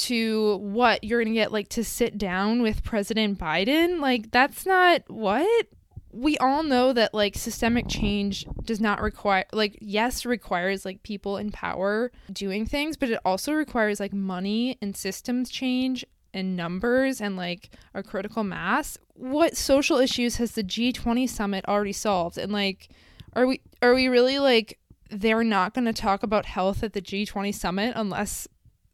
to 0.01 0.57
what 0.57 1.03
you're 1.03 1.19
going 1.19 1.33
to 1.33 1.39
get 1.39 1.51
like 1.51 1.69
to 1.69 1.83
sit 1.83 2.17
down 2.17 2.61
with 2.61 2.83
President 2.83 3.37
Biden. 3.37 3.99
Like 3.99 4.31
that's 4.31 4.65
not 4.65 5.03
what? 5.07 5.67
We 6.11 6.37
all 6.39 6.63
know 6.63 6.91
that 6.91 7.13
like 7.13 7.35
systemic 7.35 7.87
change 7.87 8.45
does 8.65 8.81
not 8.81 9.01
require 9.01 9.45
like 9.53 9.77
yes 9.79 10.25
requires 10.25 10.83
like 10.83 11.03
people 11.03 11.37
in 11.37 11.51
power 11.51 12.11
doing 12.33 12.65
things 12.65 12.97
but 12.97 13.09
it 13.09 13.19
also 13.23 13.53
requires 13.53 14.01
like 14.01 14.11
money 14.11 14.77
and 14.81 14.97
systems 14.97 15.49
change 15.49 16.03
and 16.33 16.57
numbers 16.57 17.21
and 17.21 17.37
like 17.37 17.69
a 17.93 18.03
critical 18.03 18.43
mass. 18.43 18.97
What 19.13 19.55
social 19.55 19.99
issues 19.99 20.37
has 20.37 20.51
the 20.51 20.63
G20 20.63 21.29
summit 21.29 21.63
already 21.67 21.93
solved? 21.93 22.37
And 22.37 22.51
like 22.51 22.89
are 23.33 23.47
we 23.47 23.61
are 23.81 23.93
we 23.93 24.07
really 24.07 24.39
like 24.39 24.79
they're 25.09 25.43
not 25.43 25.73
going 25.73 25.85
to 25.85 25.93
talk 25.93 26.23
about 26.23 26.45
health 26.45 26.83
at 26.83 26.93
the 26.93 27.01
G20 27.01 27.53
summit 27.53 27.93
unless 27.95 28.47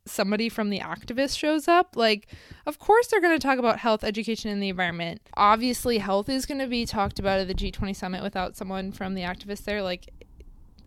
somebody 0.10 0.50
from 0.50 0.70
the 0.70 0.80
activist 0.80 1.38
shows 1.38 1.68
up, 1.68 1.96
like, 1.96 2.28
of 2.66 2.80
course 2.80 3.08
they're 3.08 3.22
going 3.22 3.38
to 3.38 3.46
talk 3.46 3.60
about 3.60 3.80
health, 3.80 4.04
education, 4.04 4.50
and 4.52 4.62
the 4.62 4.70
environment. 4.70 5.22
Obviously, 5.36 5.98
health 5.98 6.30
is 6.30 6.46
going 6.46 6.60
to 6.60 6.68
be 6.68 6.86
talked 6.86 7.20
about 7.20 7.40
at 7.40 7.48
the 7.48 7.54
G20 7.54 7.96
summit 7.96 8.24
without 8.24 8.56
someone 8.56 8.92
from 8.92 9.14
the 9.14 9.22
activists 9.22 9.64
there. 9.64 9.82
Like, 9.82 10.10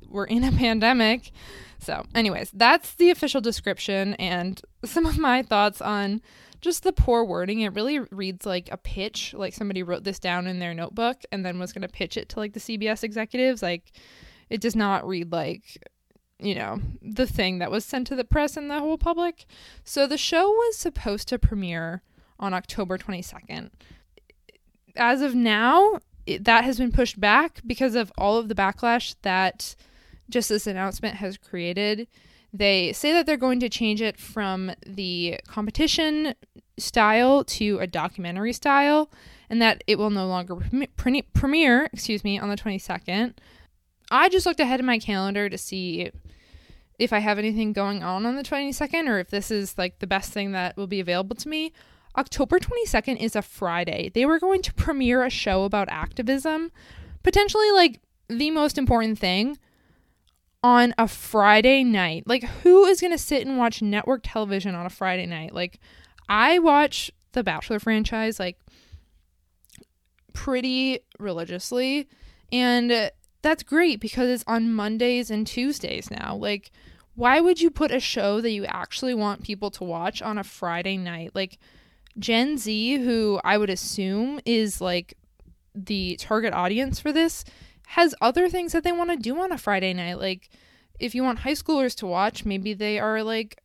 we're 0.09 0.25
in 0.25 0.45
a 0.45 0.53
pandemic. 0.57 1.31
So, 1.79 2.05
anyways, 2.15 2.51
that's 2.53 2.95
the 2.95 3.11
official 3.11 3.41
description 3.41 4.15
and 4.15 4.61
some 4.85 5.07
of 5.07 5.19
my 5.19 5.43
thoughts 5.43 5.81
on 5.81 6.21
just 6.61 6.83
the 6.83 6.93
poor 6.93 7.25
wording. 7.25 7.61
It 7.61 7.75
really 7.75 8.01
reads 8.01 8.45
like 8.45 8.69
a 8.71 8.77
pitch, 8.77 9.33
like 9.33 9.55
somebody 9.55 9.83
wrote 9.83 10.05
this 10.05 10.19
down 10.19 10.47
in 10.47 10.59
their 10.59 10.75
notebook 10.75 11.23
and 11.33 11.45
then 11.45 11.59
was 11.59 11.73
going 11.73 11.83
to 11.83 11.89
pitch 11.89 12.17
it 12.17 12.29
to 12.31 12.39
like 12.39 12.53
the 12.53 12.61
CBS 12.61 13.03
executives. 13.03 13.63
Like, 13.63 13.93
it 14.51 14.61
does 14.61 14.77
not 14.77 15.07
read 15.07 15.33
like 15.33 15.79
you 16.41 16.55
know, 16.55 16.81
the 17.03 17.27
thing 17.27 17.59
that 17.59 17.71
was 17.71 17.85
sent 17.85 18.07
to 18.09 18.17
the 18.17 18.25
press 18.25 18.57
and 18.57 18.71
the 18.71 18.81
whole 18.81 18.99
public. 18.99 19.45
So 19.85 20.07
the 20.07 20.19
show 20.19 20.49
was 20.49 20.77
supposed 20.77 21.29
to 21.29 21.39
premiere 21.39 22.03
on 22.39 22.55
October 22.55 22.99
22nd. 22.99 23.71
As 24.97 25.23
of 25.23 25.35
now, 25.35 25.99
it, 26.27 26.45
that 26.45 26.65
has 26.65 26.79
been 26.79 26.93
pushed 26.93 27.21
back 27.21 27.61
because 27.67 27.95
of 27.95 28.13
all 28.17 28.39
of 28.39 28.49
the 28.49 28.55
backlash 28.55 29.15
that 29.23 29.75
just 30.29 30.49
this 30.49 30.67
announcement 30.67 31.17
has 31.17 31.37
created. 31.37 32.09
They 32.53 32.93
say 32.93 33.13
that 33.13 33.27
they're 33.27 33.37
going 33.37 33.61
to 33.61 33.69
change 33.69 34.03
it 34.03 34.19
from 34.19 34.73
the 34.87 35.41
competition 35.47 36.35
style 36.79 37.45
to 37.45 37.79
a 37.79 37.87
documentary 37.87 38.53
style 38.53 39.11
and 39.49 39.61
that 39.61 39.85
it 39.87 39.99
will 39.99 40.11
no 40.11 40.27
longer 40.27 40.57
pre- 40.97 41.23
premiere, 41.23 41.89
excuse 41.93 42.25
me, 42.25 42.39
on 42.39 42.49
the 42.49 42.57
22nd. 42.57 43.35
I 44.11 44.29
just 44.29 44.47
looked 44.47 44.61
ahead 44.61 44.81
in 44.81 44.87
my 44.87 44.99
calendar 44.99 45.49
to 45.49 45.59
see 45.59 46.11
if 46.99 47.13
I 47.13 47.21
have 47.21 47.39
anything 47.39 47.73
going 47.73 48.03
on 48.03 48.27
on 48.27 48.37
the 48.37 48.43
22nd 48.43 49.09
or 49.09 49.19
if 49.19 49.31
this 49.31 49.51
is 49.51 49.79
like 49.79 49.99
the 50.01 50.07
best 50.07 50.33
thing 50.33 50.53
that 50.53 50.77
will 50.77 50.87
be 50.87 51.01
available 51.01 51.37
to 51.37 51.49
me. 51.49 51.73
October 52.17 52.59
22nd 52.59 53.17
is 53.21 53.37
a 53.37 53.43
Friday. 53.43 54.11
They 54.13 54.27
were 54.27 54.39
going 54.39 54.63
to 54.63 54.75
premiere 54.75 55.23
a 55.23 55.31
show 55.31 55.65
about 55.65 55.89
activism, 55.91 56.73
potentially 57.23 57.71
like 57.71 58.01
the 58.29 58.51
most 58.51 58.77
important 58.77 59.19
thing 59.19 59.57
on 60.63 60.93
a 60.99 61.09
Friday 61.09 61.85
night. 61.85 62.25
Like, 62.27 62.45
who 62.45 62.85
is 62.85 63.01
going 63.01 63.13
to 63.13 63.19
sit 63.19 63.47
and 63.47 63.59
watch 63.59 63.81
network 63.81 64.23
television 64.25 64.75
on 64.75 64.87
a 64.87 64.91
Friday 64.91 65.27
night? 65.27 65.55
Like, 65.55 65.79
I 66.29 66.59
watch 66.59 67.11
the 67.33 67.43
Bachelor 67.43 67.79
franchise, 67.79 68.39
like, 68.39 68.59
pretty 70.33 71.01
religiously. 71.19 72.09
And 72.53 73.11
that's 73.43 73.63
great 73.63 74.01
because 74.01 74.29
it's 74.29 74.45
on 74.47 74.73
Mondays 74.73 75.31
and 75.31 75.47
Tuesdays 75.47 76.11
now. 76.11 76.37
Like, 76.37 76.71
why 77.15 77.41
would 77.41 77.61
you 77.61 77.71
put 77.71 77.91
a 77.91 78.01
show 78.01 78.41
that 78.41 78.51
you 78.51 78.65
actually 78.67 79.15
want 79.15 79.43
people 79.43 79.71
to 79.73 79.85
watch 79.85 80.23
on 80.23 80.39
a 80.39 80.45
Friday 80.45 80.97
night? 80.97 81.33
Like, 81.35 81.59
Gen 82.19 82.59
Z, 82.59 82.99
who 82.99 83.41
I 83.45 83.59
would 83.59 83.71
assume 83.71 84.41
is 84.45 84.81
like 84.81 85.17
the 85.75 86.17
target 86.17 86.53
audience 86.53 87.01
for 87.01 87.13
this, 87.13 87.45
has 87.89 88.15
other 88.21 88.49
things 88.49 88.73
that 88.73 88.85
they 88.85 88.93
want 88.93 89.11
to 89.11 89.17
do 89.17 89.39
on 89.41 89.53
a 89.53 89.59
Friday 89.59 89.93
night. 89.93 90.19
Like, 90.19 90.51
if 90.99 91.15
you 91.15 91.23
want 91.23 91.41
high 91.41 91.53
schoolers 91.53 91.95
to 91.97 92.07
watch, 92.07 92.45
maybe 92.45 92.75
they 92.75 92.99
are 92.99 93.23
like 93.23 93.63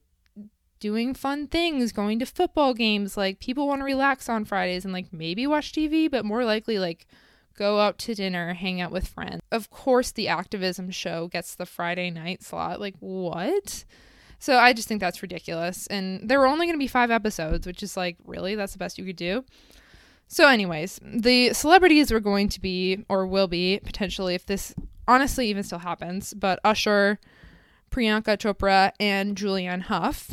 doing 0.79 1.13
fun 1.13 1.48
things, 1.48 1.91
going 1.91 2.20
to 2.20 2.25
football 2.25 2.74
games. 2.74 3.17
Like, 3.17 3.39
people 3.39 3.67
want 3.67 3.82
to 3.82 3.86
relax 3.86 4.29
on 4.29 4.46
Fridays 4.46 4.86
and 4.86 4.94
like 4.94 5.12
maybe 5.12 5.46
watch 5.48 5.72
TV, 5.72 6.10
but 6.10 6.25
more 6.25 6.46
likely, 6.46 6.79
like, 6.79 7.05
go 7.58 7.80
out 7.80 7.98
to 8.00 8.16
dinner, 8.16 8.54
hang 8.54 8.82
out 8.82 8.92
with 8.92 9.08
friends. 9.08 9.42
Of 9.52 9.70
course, 9.70 10.12
the 10.12 10.28
activism 10.28 10.92
show 10.92 11.28
gets 11.28 11.56
the 11.56 11.66
Friday 11.66 12.12
night 12.12 12.44
slot. 12.44 12.80
Like, 12.80 12.96
what? 13.00 13.86
So 14.40 14.58
I 14.58 14.74
just 14.74 14.88
think 14.88 15.02
that's 15.02 15.22
ridiculous. 15.22 15.88
And 15.88 16.30
there 16.30 16.40
were 16.40 16.48
only 16.48 16.66
going 16.66 16.76
to 16.76 16.84
be 16.84 16.88
five 16.88 17.12
episodes, 17.12 17.66
which 17.66 17.82
is 17.82 17.98
like, 17.98 18.18
really? 18.26 18.56
That's 18.56 18.74
the 18.74 18.80
best 18.80 18.98
you 18.98 19.06
could 19.06 19.16
do? 19.16 19.46
So, 20.28 20.48
anyways, 20.48 21.00
the 21.04 21.54
celebrities 21.54 22.12
were 22.12 22.20
going 22.20 22.50
to 22.50 22.60
be, 22.60 23.06
or 23.10 23.28
will 23.28 23.48
be, 23.48 23.80
potentially, 23.84 24.34
if 24.34 24.46
this 24.46 24.74
honestly 25.08 25.48
even 25.50 25.64
still 25.64 25.80
happens, 25.80 26.34
but 26.34 26.60
Usher, 26.64 27.20
Priyanka 27.92 28.38
Chopra, 28.38 28.92
and 29.00 29.36
Julianne 29.36 29.84
Hough. 29.84 30.32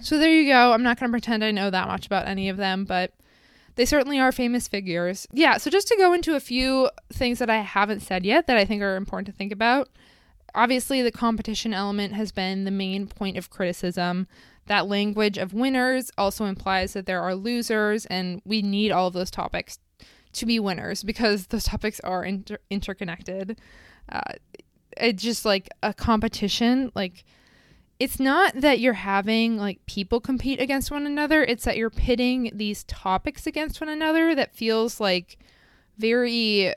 So, 0.00 0.18
there 0.18 0.32
you 0.32 0.48
go. 0.48 0.72
I'm 0.72 0.82
not 0.82 0.98
going 0.98 1.10
to 1.10 1.12
pretend 1.12 1.44
I 1.44 1.52
know 1.52 1.70
that 1.70 1.86
much 1.86 2.06
about 2.06 2.26
any 2.26 2.48
of 2.48 2.56
them, 2.56 2.84
but 2.84 3.12
they 3.76 3.84
certainly 3.84 4.18
are 4.18 4.32
famous 4.32 4.68
figures. 4.68 5.26
Yeah, 5.32 5.56
so 5.56 5.70
just 5.70 5.88
to 5.88 5.96
go 5.96 6.12
into 6.12 6.34
a 6.34 6.40
few 6.40 6.90
things 7.12 7.38
that 7.38 7.50
I 7.50 7.58
haven't 7.58 8.00
said 8.00 8.24
yet 8.24 8.46
that 8.46 8.56
I 8.56 8.64
think 8.64 8.82
are 8.82 8.96
important 8.96 9.26
to 9.26 9.32
think 9.32 9.52
about. 9.52 9.88
Obviously, 10.54 11.00
the 11.00 11.10
competition 11.10 11.72
element 11.72 12.12
has 12.12 12.30
been 12.30 12.64
the 12.64 12.70
main 12.70 13.06
point 13.06 13.38
of 13.38 13.48
criticism. 13.48 14.26
That 14.66 14.86
language 14.86 15.38
of 15.38 15.54
winners 15.54 16.10
also 16.18 16.44
implies 16.44 16.92
that 16.92 17.06
there 17.06 17.22
are 17.22 17.34
losers, 17.34 18.04
and 18.06 18.42
we 18.44 18.60
need 18.60 18.92
all 18.92 19.06
of 19.08 19.14
those 19.14 19.30
topics 19.30 19.78
to 20.34 20.46
be 20.46 20.60
winners 20.60 21.02
because 21.02 21.46
those 21.48 21.64
topics 21.64 22.00
are 22.00 22.24
inter- 22.24 22.58
interconnected. 22.70 23.58
Uh, 24.08 24.20
it's 24.98 25.22
just 25.22 25.44
like 25.44 25.70
a 25.82 25.94
competition. 25.94 26.92
Like, 26.94 27.24
it's 28.02 28.18
not 28.18 28.54
that 28.56 28.80
you're 28.80 28.94
having 28.94 29.56
like 29.56 29.78
people 29.86 30.20
compete 30.20 30.60
against 30.60 30.90
one 30.90 31.06
another, 31.06 31.44
it's 31.44 31.64
that 31.64 31.76
you're 31.76 31.88
pitting 31.88 32.50
these 32.52 32.82
topics 32.82 33.46
against 33.46 33.80
one 33.80 33.88
another 33.88 34.34
that 34.34 34.56
feels 34.56 34.98
like 34.98 35.38
very 35.98 36.74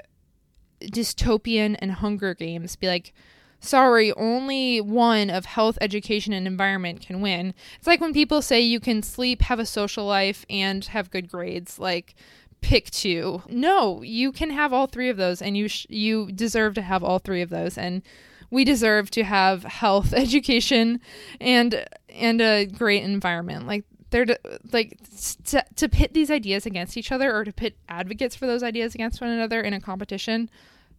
dystopian 0.83 1.75
and 1.79 1.93
Hunger 1.93 2.35
Games. 2.35 2.75
Be 2.75 2.85
like, 2.85 3.11
sorry, 3.59 4.13
only 4.13 4.79
one 4.79 5.31
of 5.31 5.45
health, 5.45 5.79
education, 5.81 6.31
and 6.31 6.45
environment 6.45 7.01
can 7.01 7.21
win. 7.21 7.55
It's 7.79 7.87
like 7.87 8.01
when 8.01 8.13
people 8.13 8.43
say 8.43 8.61
you 8.61 8.79
can 8.79 9.01
sleep, 9.01 9.41
have 9.41 9.57
a 9.57 9.65
social 9.65 10.05
life, 10.05 10.45
and 10.47 10.85
have 10.85 11.09
good 11.09 11.27
grades. 11.27 11.79
Like, 11.79 12.13
pick 12.61 12.91
two. 12.91 13.41
No, 13.49 14.03
you 14.03 14.31
can 14.31 14.51
have 14.51 14.71
all 14.71 14.85
three 14.85 15.09
of 15.09 15.17
those, 15.17 15.41
and 15.41 15.57
you 15.57 15.69
sh- 15.69 15.87
you 15.89 16.31
deserve 16.31 16.75
to 16.75 16.83
have 16.83 17.03
all 17.03 17.17
three 17.17 17.41
of 17.41 17.49
those, 17.49 17.79
and 17.79 18.03
we 18.49 18.63
deserve 18.63 19.11
to 19.11 19.23
have 19.23 19.63
health, 19.63 20.13
education, 20.15 20.99
and 21.39 21.85
and 22.09 22.41
a 22.41 22.65
great 22.65 23.03
environment. 23.03 23.67
Like 23.67 23.85
they're 24.09 24.25
to, 24.25 24.39
like 24.71 24.97
to, 25.45 25.65
to 25.75 25.89
pit 25.89 26.13
these 26.13 26.31
ideas 26.31 26.65
against 26.65 26.95
each 26.95 27.11
other 27.11 27.35
or 27.35 27.43
to 27.43 27.51
pit 27.51 27.75
advocates 27.89 28.35
for 28.35 28.45
those 28.45 28.63
ideas 28.63 28.95
against 28.95 29.19
one 29.19 29.29
another 29.29 29.61
in 29.61 29.73
a 29.73 29.81
competition 29.81 30.49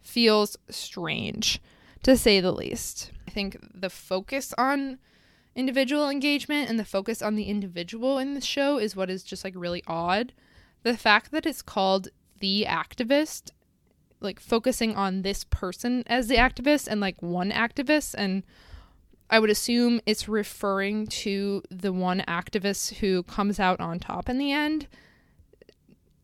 feels 0.02 0.56
strange 0.68 1.60
to 2.02 2.16
say 2.16 2.40
the 2.40 2.52
least. 2.52 3.10
I 3.26 3.30
think 3.30 3.58
the 3.74 3.90
focus 3.90 4.54
on 4.56 4.98
individual 5.54 6.08
engagement 6.08 6.68
and 6.68 6.78
the 6.78 6.84
focus 6.84 7.22
on 7.22 7.34
the 7.34 7.44
individual 7.44 8.18
in 8.18 8.34
the 8.34 8.40
show 8.40 8.78
is 8.78 8.94
what 8.94 9.10
is 9.10 9.24
just 9.24 9.44
like 9.44 9.54
really 9.56 9.82
odd. 9.86 10.32
The 10.82 10.96
fact 10.96 11.32
that 11.32 11.46
it's 11.46 11.62
called 11.62 12.08
The 12.40 12.66
Activist, 12.68 13.50
like 14.20 14.40
focusing 14.40 14.94
on 14.96 15.22
this 15.22 15.44
person 15.44 16.02
as 16.06 16.28
the 16.28 16.36
activist 16.36 16.88
and 16.88 17.00
like 17.00 17.20
one 17.22 17.50
activist, 17.50 18.14
and 18.16 18.42
I 19.28 19.38
would 19.38 19.50
assume 19.50 20.00
it's 20.06 20.28
referring 20.28 21.06
to 21.08 21.62
the 21.70 21.92
one 21.92 22.22
activist 22.28 22.94
who 22.96 23.22
comes 23.24 23.58
out 23.58 23.80
on 23.80 23.98
top 23.98 24.28
in 24.28 24.38
the 24.38 24.52
end, 24.52 24.86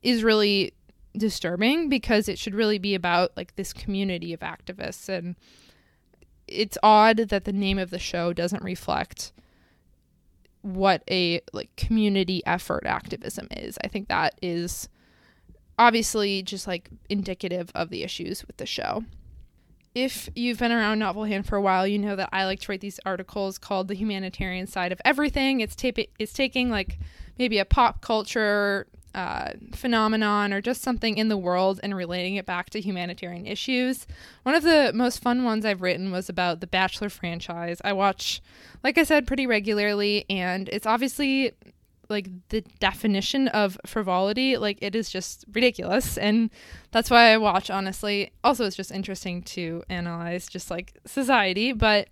is 0.02 0.24
really 0.24 0.74
disturbing 1.16 1.88
because 1.88 2.28
it 2.28 2.38
should 2.38 2.54
really 2.54 2.78
be 2.78 2.94
about 2.94 3.36
like 3.36 3.54
this 3.56 3.72
community 3.72 4.32
of 4.32 4.40
activists 4.40 5.08
and 5.08 5.36
it's 6.48 6.78
odd 6.82 7.16
that 7.16 7.44
the 7.44 7.52
name 7.52 7.78
of 7.78 7.90
the 7.90 7.98
show 7.98 8.32
doesn't 8.32 8.62
reflect 8.62 9.32
what 10.62 11.02
a 11.10 11.40
like 11.52 11.74
community 11.76 12.42
effort 12.46 12.84
activism 12.86 13.48
is. 13.50 13.78
I 13.82 13.88
think 13.88 14.08
that 14.08 14.34
is 14.40 14.88
obviously 15.78 16.42
just 16.42 16.66
like 16.66 16.90
indicative 17.08 17.70
of 17.74 17.90
the 17.90 18.02
issues 18.02 18.46
with 18.46 18.56
the 18.56 18.66
show. 18.66 19.04
If 19.94 20.30
you've 20.34 20.58
been 20.58 20.72
around 20.72 20.98
Novel 21.00 21.24
Hand 21.24 21.46
for 21.46 21.56
a 21.56 21.62
while, 21.62 21.86
you 21.86 21.98
know 21.98 22.16
that 22.16 22.30
I 22.32 22.46
like 22.46 22.60
to 22.60 22.72
write 22.72 22.80
these 22.80 23.00
articles 23.04 23.58
called 23.58 23.88
"The 23.88 23.94
Humanitarian 23.94 24.66
Side 24.66 24.92
of 24.92 25.02
Everything." 25.04 25.60
It's 25.60 25.76
tape 25.76 25.98
it's 26.18 26.32
taking 26.32 26.70
like 26.70 26.98
maybe 27.38 27.58
a 27.58 27.64
pop 27.64 28.00
culture 28.00 28.86
uh, 29.14 29.50
phenomenon 29.74 30.52
or 30.52 30.60
just 30.60 30.82
something 30.82 31.18
in 31.18 31.28
the 31.28 31.36
world 31.36 31.78
and 31.82 31.94
relating 31.94 32.36
it 32.36 32.46
back 32.46 32.70
to 32.70 32.80
humanitarian 32.80 33.46
issues. 33.46 34.06
One 34.42 34.54
of 34.54 34.62
the 34.62 34.92
most 34.94 35.22
fun 35.22 35.44
ones 35.44 35.64
I've 35.64 35.82
written 35.82 36.10
was 36.10 36.28
about 36.28 36.60
the 36.60 36.66
Bachelor 36.66 37.10
franchise. 37.10 37.80
I 37.84 37.92
watch, 37.92 38.40
like 38.82 38.96
I 38.98 39.04
said, 39.04 39.26
pretty 39.26 39.46
regularly, 39.46 40.24
and 40.30 40.68
it's 40.70 40.86
obviously 40.86 41.52
like 42.08 42.28
the 42.48 42.62
definition 42.80 43.48
of 43.48 43.78
frivolity. 43.86 44.56
Like 44.56 44.78
it 44.80 44.94
is 44.94 45.10
just 45.10 45.44
ridiculous, 45.52 46.18
and 46.18 46.50
that's 46.90 47.10
why 47.10 47.32
I 47.32 47.36
watch. 47.38 47.70
Honestly, 47.70 48.32
also 48.44 48.64
it's 48.64 48.76
just 48.76 48.90
interesting 48.92 49.42
to 49.42 49.82
analyze 49.88 50.48
just 50.48 50.70
like 50.70 50.94
society, 51.06 51.72
but. 51.72 52.08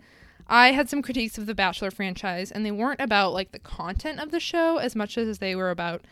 I 0.53 0.73
had 0.73 0.91
some 0.91 1.01
critiques 1.01 1.39
of 1.39 1.47
the 1.47 1.55
Bachelor 1.55 1.93
franchise, 1.93 2.51
and 2.51 2.67
they 2.67 2.73
weren't 2.73 3.01
about 3.01 3.33
like 3.33 3.53
the 3.53 3.61
content 3.61 4.19
of 4.19 4.33
the 4.33 4.41
show 4.41 4.79
as 4.79 4.97
much 4.97 5.17
as 5.17 5.39
they 5.39 5.55
were 5.55 5.71
about 5.71 6.03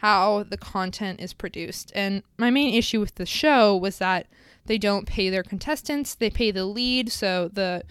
how 0.00 0.44
the 0.44 0.56
content 0.56 1.20
is 1.20 1.34
produced. 1.34 1.92
And 1.94 2.22
my 2.38 2.50
main 2.50 2.72
issue 2.72 3.00
with 3.00 3.16
the 3.16 3.26
show 3.26 3.76
was 3.76 3.98
that 3.98 4.28
they 4.66 4.78
don't 4.78 5.06
pay 5.06 5.28
their 5.28 5.42
contestants, 5.42 6.14
they 6.14 6.30
pay 6.30 6.50
the 6.50 6.64
lead. 6.64 7.12
So 7.12 7.48
the 7.52 7.82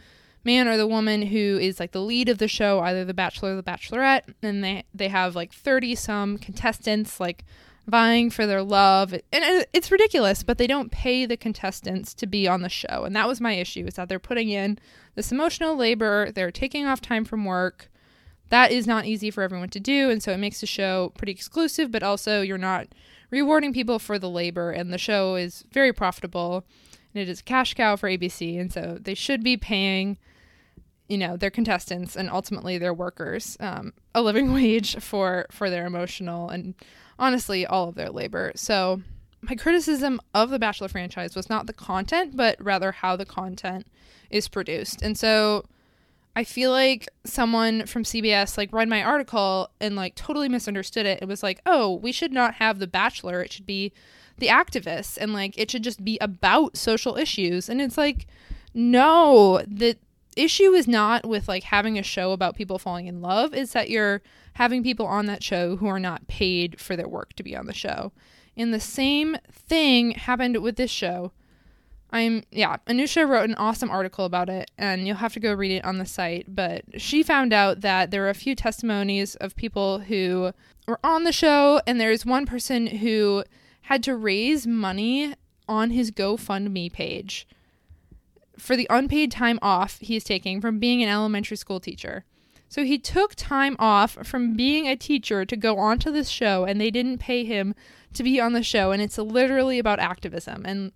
man 0.44 0.68
or 0.68 0.78
the 0.78 0.88
woman 0.88 1.24
who 1.24 1.58
is 1.60 1.80
like 1.80 1.92
the 1.92 2.02
lead 2.02 2.30
of 2.30 2.38
the 2.38 2.48
show, 2.48 2.80
either 2.80 3.06
the 3.06 3.14
bachelor 3.14 3.54
or 3.54 3.56
the 3.56 3.64
bachelorette, 3.64 4.34
and 4.42 4.64
they 4.64 4.84
they 4.94 5.10
have 5.10 5.36
like 5.36 5.54
30 5.54 5.96
some 5.96 6.38
contestants 6.38 7.20
like 7.20 7.44
vying 7.88 8.30
for 8.30 8.46
their 8.46 8.62
love. 8.62 9.14
And 9.14 9.66
it's 9.74 9.92
ridiculous, 9.92 10.44
but 10.44 10.58
they 10.58 10.68
don't 10.68 10.92
pay 10.92 11.26
the 11.26 11.38
contestants 11.38 12.14
to 12.16 12.28
be 12.28 12.48
on 12.48 12.62
the 12.62 12.70
show. 12.70 13.04
And 13.04 13.16
that 13.16 13.28
was 13.28 13.42
my 13.42 13.54
issue 13.54 13.86
is 13.88 13.96
that 13.96 14.10
they're 14.10 14.20
putting 14.20 14.50
in 14.50 14.78
this 15.16 15.32
emotional 15.32 15.76
labor, 15.76 16.32
they're 16.32 16.52
taking 16.52 16.86
off 16.86 17.02
time 17.02 17.26
from 17.26 17.46
work 17.46 17.90
that 18.50 18.72
is 18.72 18.88
not 18.88 19.06
easy 19.06 19.32
for 19.32 19.44
everyone 19.44 19.70
to 19.70 19.80
do 19.80 20.10
and 20.10 20.22
so 20.22 20.32
it 20.32 20.38
makes 20.38 20.60
the 20.60 20.68
show 20.68 21.14
pretty 21.18 21.32
exclusive 21.32 21.92
but 21.92 22.04
also 22.04 22.42
you're 22.42 22.58
not 22.58 22.88
rewarding 23.32 23.74
people 23.74 24.00
for 24.00 24.20
the 24.20 24.30
labor 24.30 24.72
and 24.72 24.92
the 24.92 24.98
show 24.98 25.36
is 25.36 25.64
very 25.72 25.94
profitable 25.94 26.66
and 27.14 27.22
it 27.22 27.30
is 27.30 27.40
a 27.40 27.44
cash 27.44 27.74
cow 27.74 27.96
for 27.96 28.10
ABC 28.10 28.60
and 28.60 28.74
so 28.74 28.98
they 29.00 29.14
should 29.14 29.44
be 29.44 29.56
paying 29.56 30.18
you 31.10 31.18
know 31.18 31.36
their 31.36 31.50
contestants 31.50 32.16
and 32.16 32.30
ultimately 32.30 32.78
their 32.78 32.94
workers 32.94 33.58
um, 33.60 33.92
a 34.16 34.22
living 34.22 34.54
wage 34.54 34.96
for 34.98 35.46
for 35.52 35.70
their 35.70 35.86
emotional 35.86 36.50
and 36.50 36.76
honestly 37.18 37.66
all 37.66 37.90
of 37.90 37.96
their 37.96 38.10
labor 38.10 38.54
so 38.56 39.02
my 39.42 39.56
criticism 39.56 40.22
of 40.34 40.50
the 40.50 40.60
bachelor 40.60 40.88
franchise 40.88 41.36
was 41.36 41.50
not 41.50 41.68
the 41.68 41.74
content 41.74 42.38
but 42.38 42.56
rather 42.64 42.92
how 42.92 43.16
the 43.16 43.26
content 43.26 43.88
is 44.30 44.48
produced 44.48 45.02
and 45.02 45.18
so 45.18 45.66
I 46.36 46.44
feel 46.44 46.72
like 46.72 47.10
someone 47.26 47.86
from 47.86 48.04
CBS 48.04 48.58
like 48.58 48.72
read 48.72 48.88
my 48.88 49.04
article 49.04 49.72
and 49.82 49.96
like 49.96 50.16
totally 50.16 50.48
misunderstood 50.48 51.06
it. 51.06 51.20
It 51.22 51.28
was 51.28 51.44
like, 51.44 51.60
"Oh, 51.66 51.96
we 51.96 52.12
should 52.12 52.32
not 52.32 52.54
have 52.56 52.80
the 52.80 52.88
bachelor. 52.88 53.42
It 53.42 53.52
should 53.52 53.66
be 53.66 53.92
the 54.38 54.48
activists 54.48 55.18
and 55.20 55.34
like 55.34 55.58
it 55.58 55.70
should 55.70 55.84
just 55.84 56.06
be 56.06 56.18
about 56.22 56.78
social 56.78 57.18
issues." 57.18 57.68
And 57.68 57.82
it's 57.82 57.98
like, 57.98 58.28
"No, 58.74 59.62
the 59.68 59.98
issue 60.36 60.74
is 60.74 60.88
not 60.88 61.26
with 61.26 61.48
like 61.48 61.64
having 61.64 61.98
a 61.98 62.04
show 62.04 62.32
about 62.32 62.56
people 62.56 62.80
falling 62.80 63.08
in 63.08 63.22
love. 63.22 63.54
Is 63.54 63.74
that 63.74 63.90
you're 63.90 64.22
having 64.54 64.84
people 64.84 65.06
on 65.06 65.26
that 65.28 65.44
show 65.44 65.76
who 65.78 65.88
are 65.88 66.00
not 66.00 66.28
paid 66.28 66.80
for 66.80 66.96
their 66.96 67.08
work 67.08 67.34
to 67.34 67.44
be 67.44 67.56
on 67.56 67.66
the 67.66 67.74
show." 67.74 68.12
And 68.58 68.74
the 68.74 68.80
same 68.80 69.38
thing 69.52 70.12
happened 70.12 70.62
with 70.62 70.76
this 70.76 70.92
show. 70.92 71.32
I'm 72.12 72.44
yeah, 72.52 72.78
Anusha 72.88 73.28
wrote 73.28 73.50
an 73.50 73.56
awesome 73.56 73.90
article 73.90 74.26
about 74.26 74.50
it 74.50 74.72
and 74.78 75.06
you'll 75.06 75.18
have 75.18 75.34
to 75.34 75.40
go 75.40 75.54
read 75.54 75.72
it 75.72 75.86
on 75.86 76.00
the 76.00 76.06
site, 76.06 76.46
but 76.48 76.84
she 76.98 77.22
found 77.22 77.54
out 77.54 77.82
that 77.82 78.10
there 78.12 78.22
were 78.22 78.30
a 78.30 78.36
few 78.36 78.56
testimonies 78.56 79.36
of 79.36 79.56
people 79.56 80.00
who 80.00 80.52
were 80.88 81.00
on 81.04 81.24
the 81.24 81.32
show 81.32 81.82
and 81.86 82.02
there's 82.02 82.26
one 82.26 82.46
person 82.46 82.88
who 82.88 83.44
had 83.84 84.04
to 84.04 84.16
raise 84.16 84.66
money 84.66 85.36
on 85.68 85.92
his 85.92 86.12
GoFundMe 86.12 86.92
page 86.92 87.48
for 88.60 88.76
the 88.76 88.88
unpaid 88.90 89.32
time 89.32 89.60
off 89.62 90.00
he's 90.00 90.24
taking 90.24 90.62
from 90.62 90.80
being 90.80 91.02
an 91.02 91.10
elementary 91.10 91.58
school 91.58 91.80
teacher. 91.80 92.26
So 92.68 92.84
he 92.84 93.00
took 93.00 93.34
time 93.34 93.76
off 93.80 94.12
from 94.28 94.56
being 94.56 94.88
a 94.88 94.96
teacher 94.96 95.44
to 95.44 95.58
go 95.58 95.80
onto 95.80 96.12
this 96.12 96.30
show 96.30 96.66
and 96.66 96.80
they 96.80 96.92
didn't 96.92 97.18
pay 97.18 97.44
him 97.44 97.74
to 98.14 98.22
be 98.22 98.40
on 98.40 98.54
the 98.54 98.62
show 98.62 98.92
and 98.92 99.02
it's 99.02 99.18
literally 99.18 99.80
about 99.80 100.00
activism 100.00 100.66
and 100.66 100.92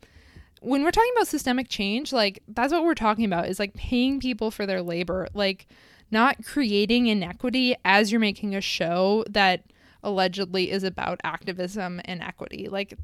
when 0.63 0.81
we're 0.83 0.91
talking 0.91 1.11
about 1.15 1.27
systemic 1.27 1.67
change, 1.67 2.13
like 2.13 2.41
that's 2.47 2.71
what 2.71 2.83
we're 2.83 2.95
talking 2.95 3.25
about 3.25 3.49
is 3.49 3.59
like 3.59 3.73
paying 3.73 4.19
people 4.19 4.49
for 4.49 4.65
their 4.65 4.81
labor, 4.81 5.27
like 5.33 5.67
not 6.09 6.43
creating 6.45 7.07
inequity 7.07 7.75
as 7.83 8.11
you're 8.11 8.21
making 8.21 8.55
a 8.55 8.61
show 8.61 9.25
that 9.29 9.65
allegedly 10.03 10.71
is 10.71 10.83
about 10.83 11.19
activism 11.23 11.99
and 12.05 12.21
equity. 12.21 12.69
Like 12.69 12.97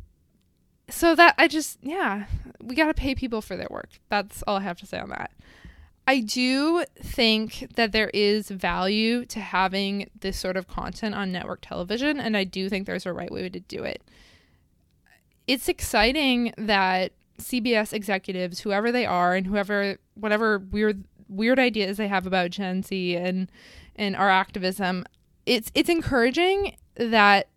so 0.90 1.16
that 1.16 1.36
I 1.38 1.48
just 1.48 1.80
yeah, 1.82 2.26
we 2.62 2.76
got 2.76 2.88
to 2.88 2.94
pay 2.94 3.16
people 3.16 3.42
for 3.42 3.56
their 3.56 3.68
work. 3.70 3.90
That's 4.10 4.44
all 4.44 4.58
I 4.58 4.62
have 4.62 4.80
to 4.80 4.86
say 4.86 5.00
on 5.00 5.10
that. 5.10 5.32
I 6.08 6.22
do 6.22 6.86
think 7.00 7.68
that 7.76 7.92
there 7.92 8.10
is 8.16 8.50
value 8.50 9.26
to 9.26 9.40
having 9.40 10.10
this 10.22 10.40
sort 10.40 10.58
of 10.58 10.68
content 10.68 11.14
on 11.14 11.32
network 11.32 11.62
television 11.62 12.20
and 12.20 12.36
I 12.36 12.44
do 12.46 12.68
think 12.68 12.88
there's 12.88 13.06
a 13.06 13.14
right 13.14 13.32
way 13.32 13.48
to 13.48 13.60
do 13.60 13.84
it. 13.84 14.02
It's 15.46 15.70
exciting 15.70 16.54
that 16.58 17.12
CBS 17.40 17.94
executives, 17.94 18.62
whoever 18.62 18.92
they 18.92 19.06
are, 19.06 19.36
and 19.36 19.48
whoever 19.48 19.98
whatever 20.16 20.60
weird 20.60 21.04
weird 21.28 21.60
ideas 21.60 21.98
they 21.98 22.08
have 22.08 22.26
about 22.26 22.52
Gen 22.52 22.84
Z 22.84 23.16
and 23.16 23.52
and 23.96 24.16
our 24.16 24.30
activism, 24.30 25.06
it's 25.46 25.72
it's 25.74 25.90
encouraging 25.90 26.76
that 26.96 27.48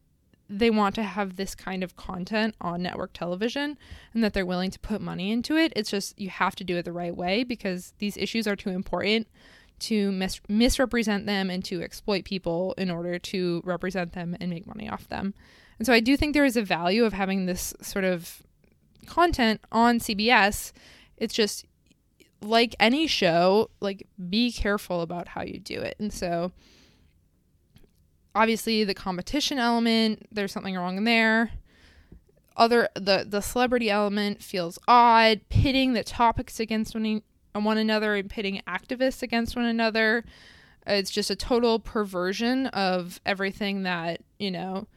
they 0.58 0.70
want 0.70 0.94
to 0.94 1.02
have 1.02 1.36
this 1.36 1.54
kind 1.54 1.82
of 1.82 1.96
content 1.96 2.54
on 2.60 2.82
network 2.82 3.12
television 3.14 3.78
and 4.12 4.22
that 4.22 4.34
they're 4.34 4.46
willing 4.46 4.70
to 4.70 4.78
put 4.78 5.00
money 5.00 5.30
into 5.30 5.56
it. 5.56 5.72
It's 5.74 5.90
just 5.90 6.18
you 6.20 6.28
have 6.28 6.54
to 6.56 6.64
do 6.64 6.76
it 6.76 6.84
the 6.84 6.92
right 6.92 7.16
way 7.16 7.42
because 7.42 7.94
these 7.98 8.16
issues 8.16 8.46
are 8.46 8.56
too 8.56 8.70
important 8.70 9.26
to 9.80 10.12
mis- 10.12 10.40
misrepresent 10.48 11.26
them 11.26 11.48
and 11.48 11.64
to 11.64 11.82
exploit 11.82 12.24
people 12.24 12.74
in 12.76 12.90
order 12.90 13.18
to 13.18 13.62
represent 13.64 14.12
them 14.12 14.36
and 14.40 14.50
make 14.50 14.66
money 14.66 14.88
off 14.88 15.08
them. 15.08 15.34
And 15.78 15.86
so 15.86 15.92
I 15.92 16.00
do 16.00 16.16
think 16.16 16.34
there 16.34 16.44
is 16.44 16.56
a 16.56 16.62
value 16.62 17.04
of 17.04 17.14
having 17.14 17.46
this 17.46 17.72
sort 17.80 18.04
of 18.04 18.42
content 19.06 19.60
on 19.72 19.98
CBS. 19.98 20.72
It's 21.16 21.34
just 21.34 21.64
like 22.42 22.76
any 22.78 23.06
show, 23.06 23.70
like 23.80 24.06
be 24.28 24.52
careful 24.52 25.00
about 25.00 25.28
how 25.28 25.42
you 25.42 25.58
do 25.58 25.80
it. 25.80 25.96
And 25.98 26.12
so 26.12 26.52
obviously 28.34 28.84
the 28.84 28.94
competition 28.94 29.58
element, 29.58 30.26
there's 30.32 30.52
something 30.52 30.74
wrong 30.76 31.04
there. 31.04 31.50
Other 32.56 32.88
the 32.94 33.24
the 33.26 33.40
celebrity 33.40 33.90
element 33.90 34.42
feels 34.42 34.78
odd, 34.86 35.40
pitting 35.48 35.94
the 35.94 36.04
topics 36.04 36.60
against 36.60 36.94
one, 36.94 37.22
one 37.54 37.78
another 37.78 38.14
and 38.14 38.28
pitting 38.28 38.60
activists 38.66 39.22
against 39.22 39.56
one 39.56 39.64
another. 39.64 40.24
It's 40.86 41.10
just 41.10 41.30
a 41.30 41.36
total 41.36 41.78
perversion 41.78 42.66
of 42.68 43.20
everything 43.24 43.84
that, 43.84 44.20
you 44.38 44.50
know, 44.50 44.88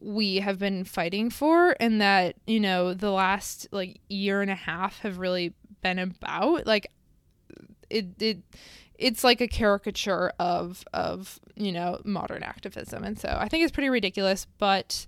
we 0.00 0.36
have 0.36 0.58
been 0.58 0.84
fighting 0.84 1.30
for 1.30 1.76
and 1.80 2.00
that 2.00 2.36
you 2.46 2.60
know 2.60 2.94
the 2.94 3.10
last 3.10 3.66
like 3.72 4.00
year 4.08 4.42
and 4.42 4.50
a 4.50 4.54
half 4.54 5.00
have 5.00 5.18
really 5.18 5.54
been 5.82 5.98
about 5.98 6.66
like 6.66 6.90
it 7.90 8.06
it 8.20 8.38
it's 8.94 9.24
like 9.24 9.40
a 9.40 9.48
caricature 9.48 10.32
of 10.38 10.84
of 10.92 11.40
you 11.58 11.72
know 11.72 12.00
modern 12.04 12.42
activism 12.42 13.04
and 13.04 13.18
so 13.18 13.36
i 13.40 13.48
think 13.48 13.62
it's 13.62 13.72
pretty 13.72 13.90
ridiculous 13.90 14.46
but 14.58 15.06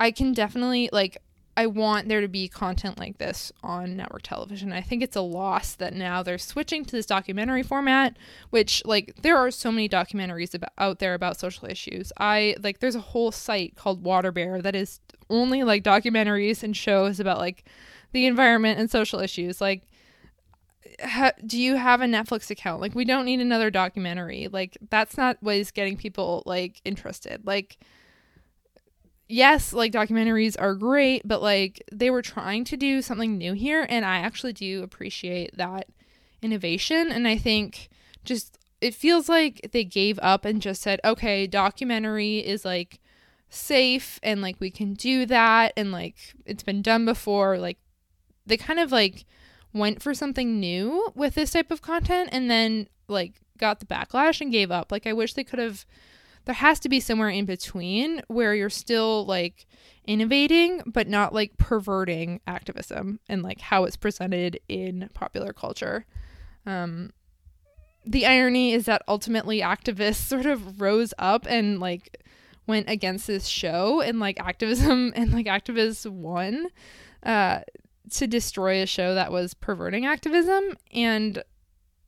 i 0.00 0.10
can 0.10 0.32
definitely 0.32 0.88
like 0.92 1.18
I 1.56 1.66
want 1.66 2.08
there 2.08 2.22
to 2.22 2.28
be 2.28 2.48
content 2.48 2.98
like 2.98 3.18
this 3.18 3.52
on 3.62 3.94
network 3.94 4.22
television. 4.22 4.72
I 4.72 4.80
think 4.80 5.02
it's 5.02 5.16
a 5.16 5.20
loss 5.20 5.74
that 5.74 5.94
now 5.94 6.22
they're 6.22 6.38
switching 6.38 6.84
to 6.86 6.92
this 6.92 7.04
documentary 7.04 7.62
format, 7.62 8.16
which 8.48 8.82
like 8.86 9.16
there 9.20 9.36
are 9.36 9.50
so 9.50 9.70
many 9.70 9.86
documentaries 9.88 10.54
about, 10.54 10.72
out 10.78 10.98
there 10.98 11.12
about 11.12 11.38
social 11.38 11.68
issues. 11.68 12.10
I 12.16 12.56
like 12.62 12.78
there's 12.78 12.94
a 12.94 13.00
whole 13.00 13.32
site 13.32 13.76
called 13.76 14.02
Water 14.02 14.32
Bear 14.32 14.62
that 14.62 14.74
is 14.74 15.00
only 15.28 15.62
like 15.62 15.84
documentaries 15.84 16.62
and 16.62 16.74
shows 16.74 17.20
about 17.20 17.38
like 17.38 17.64
the 18.12 18.24
environment 18.24 18.80
and 18.80 18.90
social 18.90 19.20
issues. 19.20 19.60
Like 19.60 19.82
ha- 21.02 21.32
do 21.46 21.58
you 21.58 21.76
have 21.76 22.00
a 22.00 22.06
Netflix 22.06 22.50
account? 22.50 22.80
Like 22.80 22.94
we 22.94 23.04
don't 23.04 23.24
need 23.24 23.40
another 23.40 23.70
documentary. 23.70 24.48
Like 24.50 24.76
that's 24.90 25.16
not 25.16 25.36
what 25.40 25.56
is 25.56 25.70
getting 25.70 25.96
people 25.96 26.42
like 26.46 26.80
interested. 26.84 27.46
Like 27.46 27.78
yes, 29.28 29.72
like 29.72 29.92
documentaries 29.92 30.56
are 30.60 30.74
great, 30.74 31.22
but 31.24 31.42
like 31.42 31.82
they 31.90 32.10
were 32.10 32.22
trying 32.22 32.64
to 32.64 32.76
do 32.76 33.00
something 33.00 33.38
new 33.38 33.54
here. 33.54 33.86
And 33.88 34.04
I 34.04 34.18
actually 34.18 34.52
do 34.52 34.82
appreciate 34.82 35.56
that 35.56 35.88
innovation. 36.42 37.10
And 37.10 37.26
I 37.26 37.36
think 37.38 37.88
just 38.24 38.58
it 38.80 38.94
feels 38.94 39.28
like 39.28 39.70
they 39.72 39.84
gave 39.84 40.18
up 40.22 40.44
and 40.44 40.60
just 40.60 40.82
said, 40.82 41.00
okay, 41.04 41.46
documentary 41.46 42.38
is 42.38 42.64
like 42.64 43.00
safe 43.48 44.18
and 44.22 44.42
like 44.42 44.56
we 44.60 44.70
can 44.70 44.94
do 44.94 45.24
that. 45.26 45.72
And 45.76 45.92
like 45.92 46.16
it's 46.44 46.62
been 46.62 46.82
done 46.82 47.04
before. 47.04 47.58
Like 47.58 47.78
they 48.44 48.56
kind 48.56 48.80
of 48.80 48.92
like 48.92 49.24
went 49.72 50.02
for 50.02 50.14
something 50.14 50.60
new 50.60 51.08
with 51.14 51.34
this 51.34 51.52
type 51.52 51.70
of 51.70 51.82
content 51.82 52.28
and 52.32 52.50
then 52.50 52.88
like 53.08 53.40
got 53.58 53.80
the 53.80 53.86
backlash 53.86 54.40
and 54.40 54.52
gave 54.52 54.70
up. 54.70 54.92
Like 54.92 55.06
I 55.06 55.12
wish 55.12 55.34
they 55.34 55.44
could 55.44 55.58
have 55.58 55.84
there 56.44 56.54
has 56.54 56.80
to 56.80 56.88
be 56.88 57.00
somewhere 57.00 57.28
in 57.28 57.44
between 57.44 58.22
where 58.28 58.54
you're 58.54 58.70
still 58.70 59.24
like 59.26 59.66
innovating 60.06 60.82
but 60.86 61.08
not 61.08 61.32
like 61.32 61.56
perverting 61.56 62.40
activism 62.46 63.20
and 63.28 63.42
like 63.42 63.60
how 63.60 63.84
it's 63.84 63.96
presented 63.96 64.58
in 64.68 65.08
popular 65.14 65.52
culture 65.52 66.04
um 66.66 67.10
the 68.04 68.26
irony 68.26 68.72
is 68.72 68.86
that 68.86 69.02
ultimately 69.06 69.60
activists 69.60 70.14
sort 70.28 70.46
of 70.46 70.80
rose 70.80 71.14
up 71.18 71.46
and 71.48 71.78
like 71.78 72.20
went 72.66 72.88
against 72.88 73.26
this 73.26 73.46
show 73.46 74.00
and 74.00 74.18
like 74.18 74.40
activism 74.40 75.12
and 75.16 75.32
like 75.32 75.46
activists 75.46 76.10
won 76.10 76.66
uh 77.22 77.60
to 78.10 78.26
destroy 78.26 78.82
a 78.82 78.86
show 78.86 79.14
that 79.14 79.32
was 79.32 79.54
perverting 79.54 80.06
activism. 80.06 80.76
And 80.92 81.42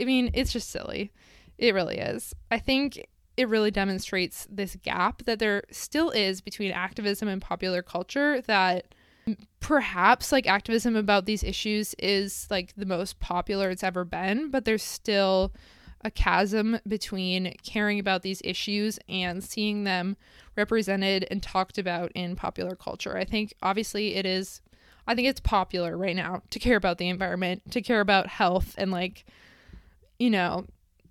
i 0.00 0.04
mean 0.04 0.30
it's 0.35 0.52
just 0.52 0.70
silly. 0.70 1.12
It 1.57 1.74
really 1.74 1.98
is. 1.98 2.35
I 2.50 2.59
think 2.59 3.07
it 3.37 3.48
really 3.48 3.70
demonstrates 3.70 4.46
this 4.50 4.76
gap 4.83 5.24
that 5.24 5.38
there 5.38 5.64
still 5.70 6.11
is 6.11 6.40
between 6.40 6.72
activism 6.72 7.28
and 7.28 7.40
popular 7.40 7.83
culture 7.83 8.40
that 8.42 8.94
perhaps 9.59 10.30
like 10.30 10.46
activism 10.46 10.94
about 10.94 11.24
these 11.24 11.42
issues 11.42 11.94
is 11.98 12.46
like 12.50 12.74
the 12.76 12.85
most 12.85 13.18
popular 13.20 13.70
it's 13.70 13.83
ever 13.83 14.04
been 14.04 14.50
but 14.50 14.66
there's 14.66 14.83
still 14.83 15.50
a 16.04 16.11
chasm 16.11 16.78
between 16.87 17.54
caring 17.64 17.98
about 17.98 18.22
these 18.22 18.42
issues 18.44 18.98
and 19.09 19.42
seeing 19.42 19.85
them 19.85 20.16
represented 20.57 21.26
and 21.30 21.42
talked 21.42 21.78
about 21.78 22.12
in 22.12 22.37
popular 22.37 22.76
culture. 22.76 23.16
I 23.16 23.24
think 23.24 23.54
obviously 23.62 24.14
it 24.14 24.26
is 24.26 24.61
i 25.06 25.14
think 25.14 25.28
it's 25.28 25.40
popular 25.40 25.96
right 25.96 26.16
now 26.16 26.42
to 26.50 26.58
care 26.58 26.76
about 26.76 26.98
the 26.98 27.08
environment 27.08 27.62
to 27.70 27.80
care 27.80 28.00
about 28.00 28.26
health 28.26 28.74
and 28.78 28.90
like 28.90 29.24
you 30.18 30.30
know 30.30 30.64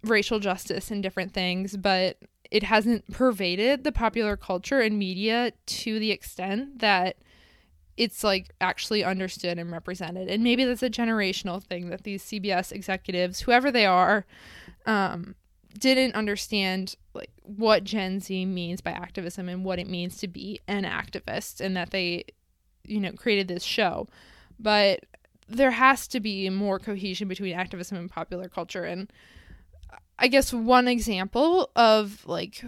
racial 0.03 0.39
justice 0.39 0.91
and 0.91 1.01
different 1.01 1.34
things, 1.34 1.77
but 1.77 2.17
it 2.51 2.63
hasn't 2.63 3.10
pervaded 3.12 3.84
the 3.84 3.91
popular 3.91 4.38
culture 4.38 4.79
and 4.79 4.99
media 4.99 5.53
to 5.65 5.97
the 5.97 6.12
extent 6.12 6.79
that 6.79 7.17
it's 7.95 8.23
like 8.23 8.53
actually 8.60 9.03
understood 9.03 9.58
and 9.58 9.71
represented. 9.71 10.27
And 10.27 10.43
maybe 10.43 10.65
that's 10.65 10.84
a 10.84 10.89
generational 10.89 11.63
thing 11.63 11.89
that 11.89 12.03
these 12.03 12.23
CBS 12.23 12.71
executives, 12.71 13.41
whoever 13.41 13.71
they 13.71 13.86
are, 13.86 14.25
um, 14.86 15.36
didn't 15.77 16.15
understand 16.15 16.95
like 17.13 17.32
what 17.41 17.84
Gen 17.84 18.19
Z 18.19 18.45
means 18.45 18.82
by 18.82 18.91
activism 18.91 19.49
and 19.49 19.63
what 19.63 19.79
it 19.79 19.88
means 19.88 20.17
to 20.17 20.27
be 20.27 20.60
an 20.67 20.84
activist 20.84 21.62
and 21.62 21.75
that 21.77 21.91
they 21.91 22.25
you 22.86 23.00
know 23.00 23.12
created 23.13 23.48
this 23.48 23.63
show. 23.63 24.08
But 24.60 25.06
there 25.48 25.72
has 25.72 26.08
to 26.10 26.19
be 26.19 26.50
more 26.50 26.80
cohesion 26.80 27.28
between 27.28 27.54
activism 27.54 27.98
and 27.98 28.10
popular 28.10 28.48
culture 28.48 28.84
and 28.86 29.12
I 30.17 30.28
guess 30.28 30.54
one 30.54 30.88
example 30.88 31.69
of 31.76 32.26
like 32.26 32.63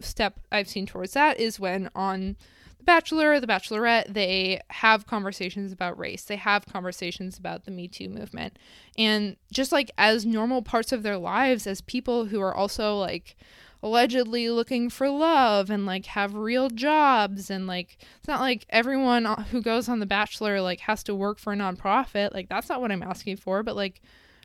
step 0.00 0.38
I've 0.50 0.68
seen 0.68 0.86
towards 0.86 1.12
that 1.14 1.38
is 1.40 1.60
when 1.60 1.88
on 1.94 2.36
The 2.78 2.84
Bachelor, 2.84 3.40
The 3.40 3.46
Bachelorette, 3.46 4.12
they 4.12 4.60
have 4.68 5.06
conversations 5.06 5.72
about 5.72 5.98
race. 5.98 6.24
They 6.24 6.36
have 6.36 6.66
conversations 6.66 7.38
about 7.38 7.64
the 7.64 7.70
Me 7.70 7.88
Too 7.88 8.08
movement. 8.08 8.58
And 8.98 9.36
just 9.52 9.72
like 9.72 9.90
as 9.96 10.26
normal 10.26 10.62
parts 10.62 10.92
of 10.92 11.02
their 11.02 11.16
lives 11.16 11.66
as 11.66 11.80
people 11.80 12.26
who 12.26 12.40
are 12.40 12.54
also 12.54 12.96
like 12.98 13.36
allegedly 13.82 14.48
looking 14.48 14.88
for 14.88 15.08
love 15.08 15.70
and 15.70 15.86
like 15.86 16.06
have 16.06 16.34
real 16.34 16.70
jobs 16.70 17.50
and 17.50 17.66
like 17.66 17.98
it's 18.18 18.28
not 18.28 18.40
like 18.40 18.64
everyone 18.70 19.24
who 19.50 19.60
goes 19.60 19.88
on 19.88 20.00
the 20.00 20.06
bachelor 20.06 20.60
like 20.60 20.80
has 20.80 21.02
to 21.02 21.14
work 21.14 21.38
for 21.38 21.52
a 21.52 21.56
nonprofit. 21.56 22.32
Like 22.32 22.48
that's 22.48 22.68
not 22.68 22.80
what 22.80 22.90
i'm 22.90 23.02
asking 23.02 23.36
for 23.36 23.62
but 23.62 23.76
like 23.76 24.00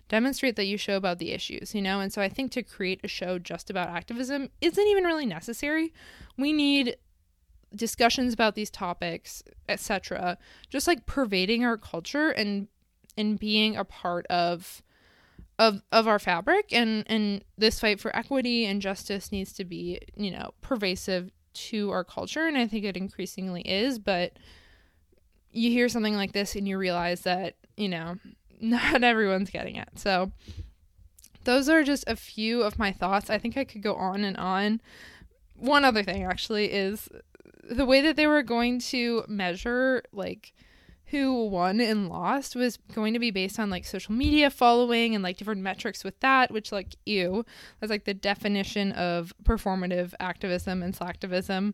demonstrate 0.09 0.57
that 0.57 0.65
you 0.65 0.77
show 0.77 0.97
about 0.97 1.19
the 1.19 1.31
issues 1.31 1.73
you 1.73 1.81
know? 1.81 1.99
And 2.01 2.11
so 2.11 2.21
i 2.21 2.29
think 2.29 2.51
to 2.51 2.63
create 2.63 2.99
a 3.03 3.07
show 3.07 3.39
just 3.39 3.69
about 3.69 3.89
activism 3.89 4.49
isn't 4.59 4.87
even 4.87 5.05
really 5.05 5.25
necessary. 5.25 5.93
We 6.37 6.53
need 6.53 6.97
discussions 7.73 8.33
about 8.33 8.55
these 8.55 8.69
topics 8.69 9.41
etc 9.69 10.37
just 10.69 10.87
like 10.87 11.05
pervading 11.05 11.63
our 11.63 11.77
culture 11.77 12.29
and 12.29 12.67
and 13.17 13.39
being 13.39 13.77
a 13.77 13.85
part 13.85 14.25
of 14.27 14.83
of 15.61 15.81
of 15.91 16.07
our 16.07 16.19
fabric 16.19 16.73
and 16.73 17.03
and 17.07 17.43
this 17.57 17.79
fight 17.79 17.99
for 17.99 18.15
equity 18.15 18.65
and 18.65 18.81
justice 18.81 19.31
needs 19.31 19.53
to 19.53 19.63
be 19.63 19.99
you 20.15 20.31
know 20.31 20.51
pervasive 20.61 21.31
to 21.53 21.91
our 21.91 22.03
culture 22.03 22.47
and 22.47 22.57
i 22.57 22.65
think 22.65 22.83
it 22.83 22.97
increasingly 22.97 23.61
is 23.61 23.99
but 23.99 24.33
you 25.51 25.69
hear 25.69 25.89
something 25.89 26.15
like 26.15 26.31
this 26.31 26.55
and 26.55 26.67
you 26.67 26.77
realize 26.77 27.21
that 27.21 27.55
you 27.77 27.89
know 27.89 28.15
not 28.61 29.03
everyone's 29.03 29.49
getting 29.49 29.75
it. 29.75 29.89
So 29.95 30.31
those 31.43 31.67
are 31.67 31.83
just 31.83 32.03
a 32.07 32.15
few 32.15 32.61
of 32.61 32.77
my 32.77 32.91
thoughts. 32.91 33.29
I 33.29 33.39
think 33.39 33.57
i 33.57 33.63
could 33.63 33.81
go 33.81 33.95
on 33.95 34.23
and 34.23 34.37
on. 34.37 34.81
One 35.55 35.83
other 35.83 36.03
thing 36.03 36.23
actually 36.23 36.71
is 36.71 37.09
the 37.63 37.85
way 37.85 38.01
that 38.01 38.15
they 38.15 38.27
were 38.27 38.43
going 38.43 38.79
to 38.79 39.23
measure 39.27 40.03
like 40.11 40.53
who 41.11 41.45
won 41.45 41.79
and 41.79 42.09
lost 42.09 42.55
was 42.55 42.77
going 42.93 43.13
to 43.13 43.19
be 43.19 43.31
based 43.31 43.59
on 43.59 43.69
like 43.69 43.85
social 43.85 44.13
media 44.13 44.49
following 44.49 45.13
and 45.13 45.23
like 45.23 45.37
different 45.37 45.61
metrics 45.61 46.03
with 46.03 46.19
that, 46.21 46.51
which 46.51 46.71
like 46.71 46.95
ew, 47.05 47.45
that's 47.79 47.91
like 47.91 48.05
the 48.05 48.13
definition 48.13 48.91
of 48.93 49.33
performative 49.43 50.13
activism 50.19 50.81
and 50.81 50.95
slacktivism. 50.95 51.73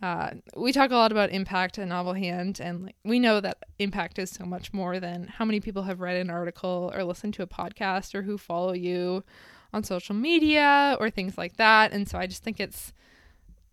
Uh, 0.00 0.30
we 0.56 0.72
talk 0.72 0.92
a 0.92 0.94
lot 0.94 1.10
about 1.10 1.30
impact 1.30 1.76
and 1.76 1.88
novel 1.88 2.12
hand, 2.12 2.60
and 2.60 2.84
like 2.84 2.96
we 3.04 3.18
know 3.18 3.40
that 3.40 3.58
impact 3.80 4.18
is 4.18 4.30
so 4.30 4.44
much 4.44 4.72
more 4.72 5.00
than 5.00 5.26
how 5.26 5.44
many 5.44 5.58
people 5.58 5.82
have 5.82 6.00
read 6.00 6.16
an 6.16 6.30
article 6.30 6.92
or 6.94 7.02
listened 7.02 7.34
to 7.34 7.42
a 7.42 7.48
podcast 7.48 8.14
or 8.14 8.22
who 8.22 8.38
follow 8.38 8.72
you 8.72 9.24
on 9.72 9.82
social 9.82 10.14
media 10.14 10.96
or 11.00 11.10
things 11.10 11.36
like 11.36 11.56
that. 11.56 11.92
And 11.92 12.08
so 12.08 12.16
I 12.16 12.26
just 12.26 12.44
think 12.44 12.60
it's 12.60 12.92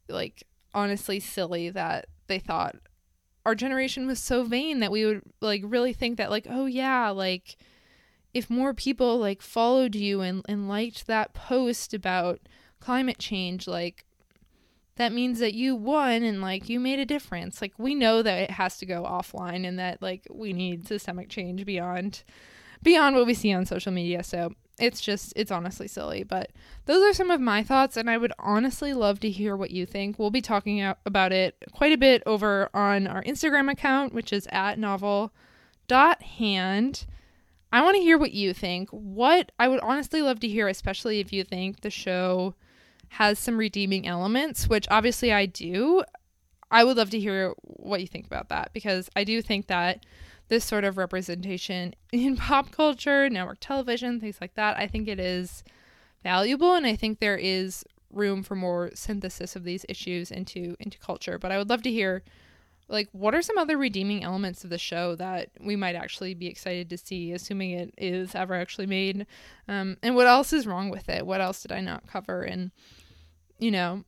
like 0.10 0.44
honestly 0.74 1.20
silly 1.20 1.70
that 1.70 2.08
they 2.28 2.39
thought 2.39 2.76
our 3.45 3.55
generation 3.55 4.08
was 4.08 4.19
so 4.19 4.43
vain 4.43 4.79
that 4.79 4.91
we 4.91 5.05
would 5.05 5.21
like 5.41 5.62
really 5.65 5.93
think 5.93 6.17
that 6.17 6.31
like 6.31 6.47
oh 6.49 6.65
yeah 6.65 7.10
like 7.10 7.58
if 8.34 8.49
more 8.49 8.73
people 8.73 9.17
like 9.17 9.41
followed 9.41 9.95
you 9.95 10.21
and, 10.21 10.43
and 10.49 10.67
liked 10.67 11.08
that 11.08 11.34
post 11.34 11.93
about 11.93 12.39
climate 12.79 13.17
change 13.17 13.67
like 13.67 14.05
that 14.97 15.12
means 15.12 15.39
that 15.39 15.53
you 15.53 15.75
won 15.75 16.23
and 16.23 16.41
like 16.41 16.69
you 16.69 16.79
made 16.79 16.99
a 16.99 17.05
difference. 17.05 17.62
Like 17.62 17.73
we 17.77 17.95
know 17.95 18.21
that 18.21 18.43
it 18.43 18.51
has 18.51 18.77
to 18.77 18.86
go 18.86 19.03
offline 19.03 19.67
and 19.67 19.77
that 19.77 20.01
like 20.01 20.25
we 20.31 20.53
need 20.53 20.88
systemic 20.88 21.29
change 21.29 21.65
beyond 21.65 22.23
beyond 22.86 23.15
what 23.15 23.26
we 23.26 23.34
see 23.34 23.52
on 23.52 23.65
social 23.65 23.91
media 23.91 24.24
so 24.24 24.54
it's 24.80 25.02
just 25.02 25.34
it's 25.36 25.52
honestly 25.52 25.88
silly 25.88 26.24
but 26.24 26.52
those 26.86 27.04
are 27.04 27.13
some 27.13 27.32
of 27.32 27.41
my 27.41 27.63
thoughts 27.63 27.98
and 27.98 28.10
i 28.10 28.17
would 28.17 28.32
honestly 28.39 28.93
love 28.93 29.19
to 29.19 29.30
hear 29.30 29.56
what 29.56 29.71
you 29.71 29.86
think. 29.86 30.19
We'll 30.19 30.30
be 30.30 30.41
talking 30.41 30.82
about 31.06 31.32
it 31.32 31.56
quite 31.74 31.93
a 31.93 31.98
bit 31.98 32.21
over 32.26 32.69
on 32.74 33.08
our 33.08 33.24
instagram 33.24 33.71
account 33.71 34.13
which 34.13 34.32
is 34.32 34.48
at 34.52 34.80
novel 34.80 35.34
dot 35.88 36.21
hand. 36.21 37.06
I 37.74 37.82
want 37.82 37.95
to 37.95 38.02
hear 38.02 38.17
what 38.17 38.34
you 38.34 38.54
think. 38.54 38.89
What 38.91 39.52
i 39.58 39.67
would 39.67 39.80
honestly 39.80 40.21
love 40.21 40.39
to 40.41 40.48
hear 40.48 40.67
especially 40.67 41.19
if 41.19 41.34
you 41.34 41.43
think 41.43 41.82
the 41.82 41.89
show 41.89 42.54
has 43.10 43.39
some 43.39 43.58
redeeming 43.58 44.08
elements 44.08 44.69
which 44.69 44.88
obviously 44.91 45.34
i 45.34 45.45
do. 45.45 46.04
I 46.69 46.84
would 46.84 46.98
love 46.98 47.12
to 47.12 47.19
hear 47.19 47.54
what 47.62 48.02
you 48.02 48.08
think 48.08 48.26
about 48.26 48.50
that 48.50 48.71
because 48.74 49.10
i 49.15 49.24
do 49.24 49.41
think 49.41 49.67
that 49.67 50.06
this 50.47 50.63
sort 50.63 50.84
of 50.84 50.97
representation 50.97 51.95
in 52.12 52.36
pop 52.36 52.71
culture, 52.71 53.29
network 53.29 53.58
television, 53.60 54.19
things 54.19 54.38
like 54.41 54.55
that. 54.55 54.77
I 54.77 54.88
think 54.88 55.08
it 55.08 55.19
is 55.19 55.63
valuable 56.23 56.73
and 56.73 56.86
I 56.86 56.95
think 56.95 57.19
there 57.19 57.38
is 57.38 57.84
room 58.12 58.43
for 58.43 58.55
more 58.55 58.91
synthesis 58.93 59.55
of 59.55 59.63
these 59.63 59.86
issues 59.89 60.31
into 60.31 60.75
into 60.79 60.97
culture. 60.97 61.38
But 61.38 61.51
I 61.51 61.58
would 61.58 61.69
love 61.69 61.84
to 61.84 61.91
hear 61.91 62.23
like 62.88 63.10
what 63.12 63.34
are 63.34 63.41
some 63.41 63.58
other 63.58 63.77
redeeming 63.77 64.23
elements 64.23 64.63
of 64.63 64.69
the 64.69 64.77
show 64.77 65.15
that 65.15 65.49
we 65.60 65.75
might 65.75 65.95
actually 65.95 66.34
be 66.34 66.47
excited 66.47 66.89
to 66.89 66.97
see 66.97 67.31
assuming 67.31 67.71
it 67.71 67.93
is 67.97 68.36
ever 68.36 68.53
actually 68.53 68.86
made 68.86 69.25
um, 69.67 69.97
and 70.03 70.15
what 70.15 70.27
else 70.27 70.53
is 70.53 70.67
wrong 70.67 70.89
with 70.89 71.10
it 71.10 71.25
what 71.25 71.41
else 71.41 71.62
did 71.62 71.71
i 71.71 71.81
not 71.81 72.05
cover 72.08 72.43
and 72.43 72.71
you 73.58 73.71
know 73.71 74.03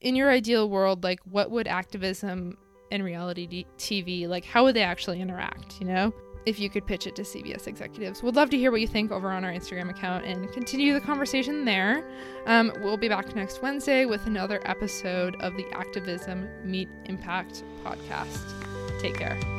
in 0.00 0.14
your 0.14 0.30
ideal 0.30 0.68
world 0.68 1.02
like 1.02 1.20
what 1.24 1.50
would 1.50 1.66
activism 1.66 2.56
and 2.90 3.04
reality 3.04 3.64
TV, 3.78 4.28
like 4.28 4.44
how 4.44 4.64
would 4.64 4.76
they 4.76 4.82
actually 4.82 5.20
interact, 5.20 5.80
you 5.80 5.86
know? 5.86 6.12
If 6.44 6.60
you 6.60 6.70
could 6.70 6.86
pitch 6.86 7.08
it 7.08 7.16
to 7.16 7.22
CBS 7.22 7.66
executives. 7.66 8.22
we'd 8.22 8.36
love 8.36 8.50
to 8.50 8.56
hear 8.56 8.70
what 8.70 8.80
you 8.80 8.86
think 8.86 9.10
over 9.10 9.30
on 9.30 9.44
our 9.44 9.50
Instagram 9.50 9.90
account 9.90 10.24
and 10.24 10.48
continue 10.52 10.94
the 10.94 11.00
conversation 11.00 11.64
there. 11.64 12.08
Um, 12.46 12.72
we'll 12.82 12.96
be 12.96 13.08
back 13.08 13.34
next 13.34 13.62
Wednesday 13.62 14.04
with 14.04 14.24
another 14.26 14.60
episode 14.64 15.34
of 15.40 15.56
the 15.56 15.66
Activism 15.72 16.48
Meet 16.64 16.88
Impact 17.06 17.64
podcast. 17.84 18.38
Take 19.00 19.16
care. 19.16 19.55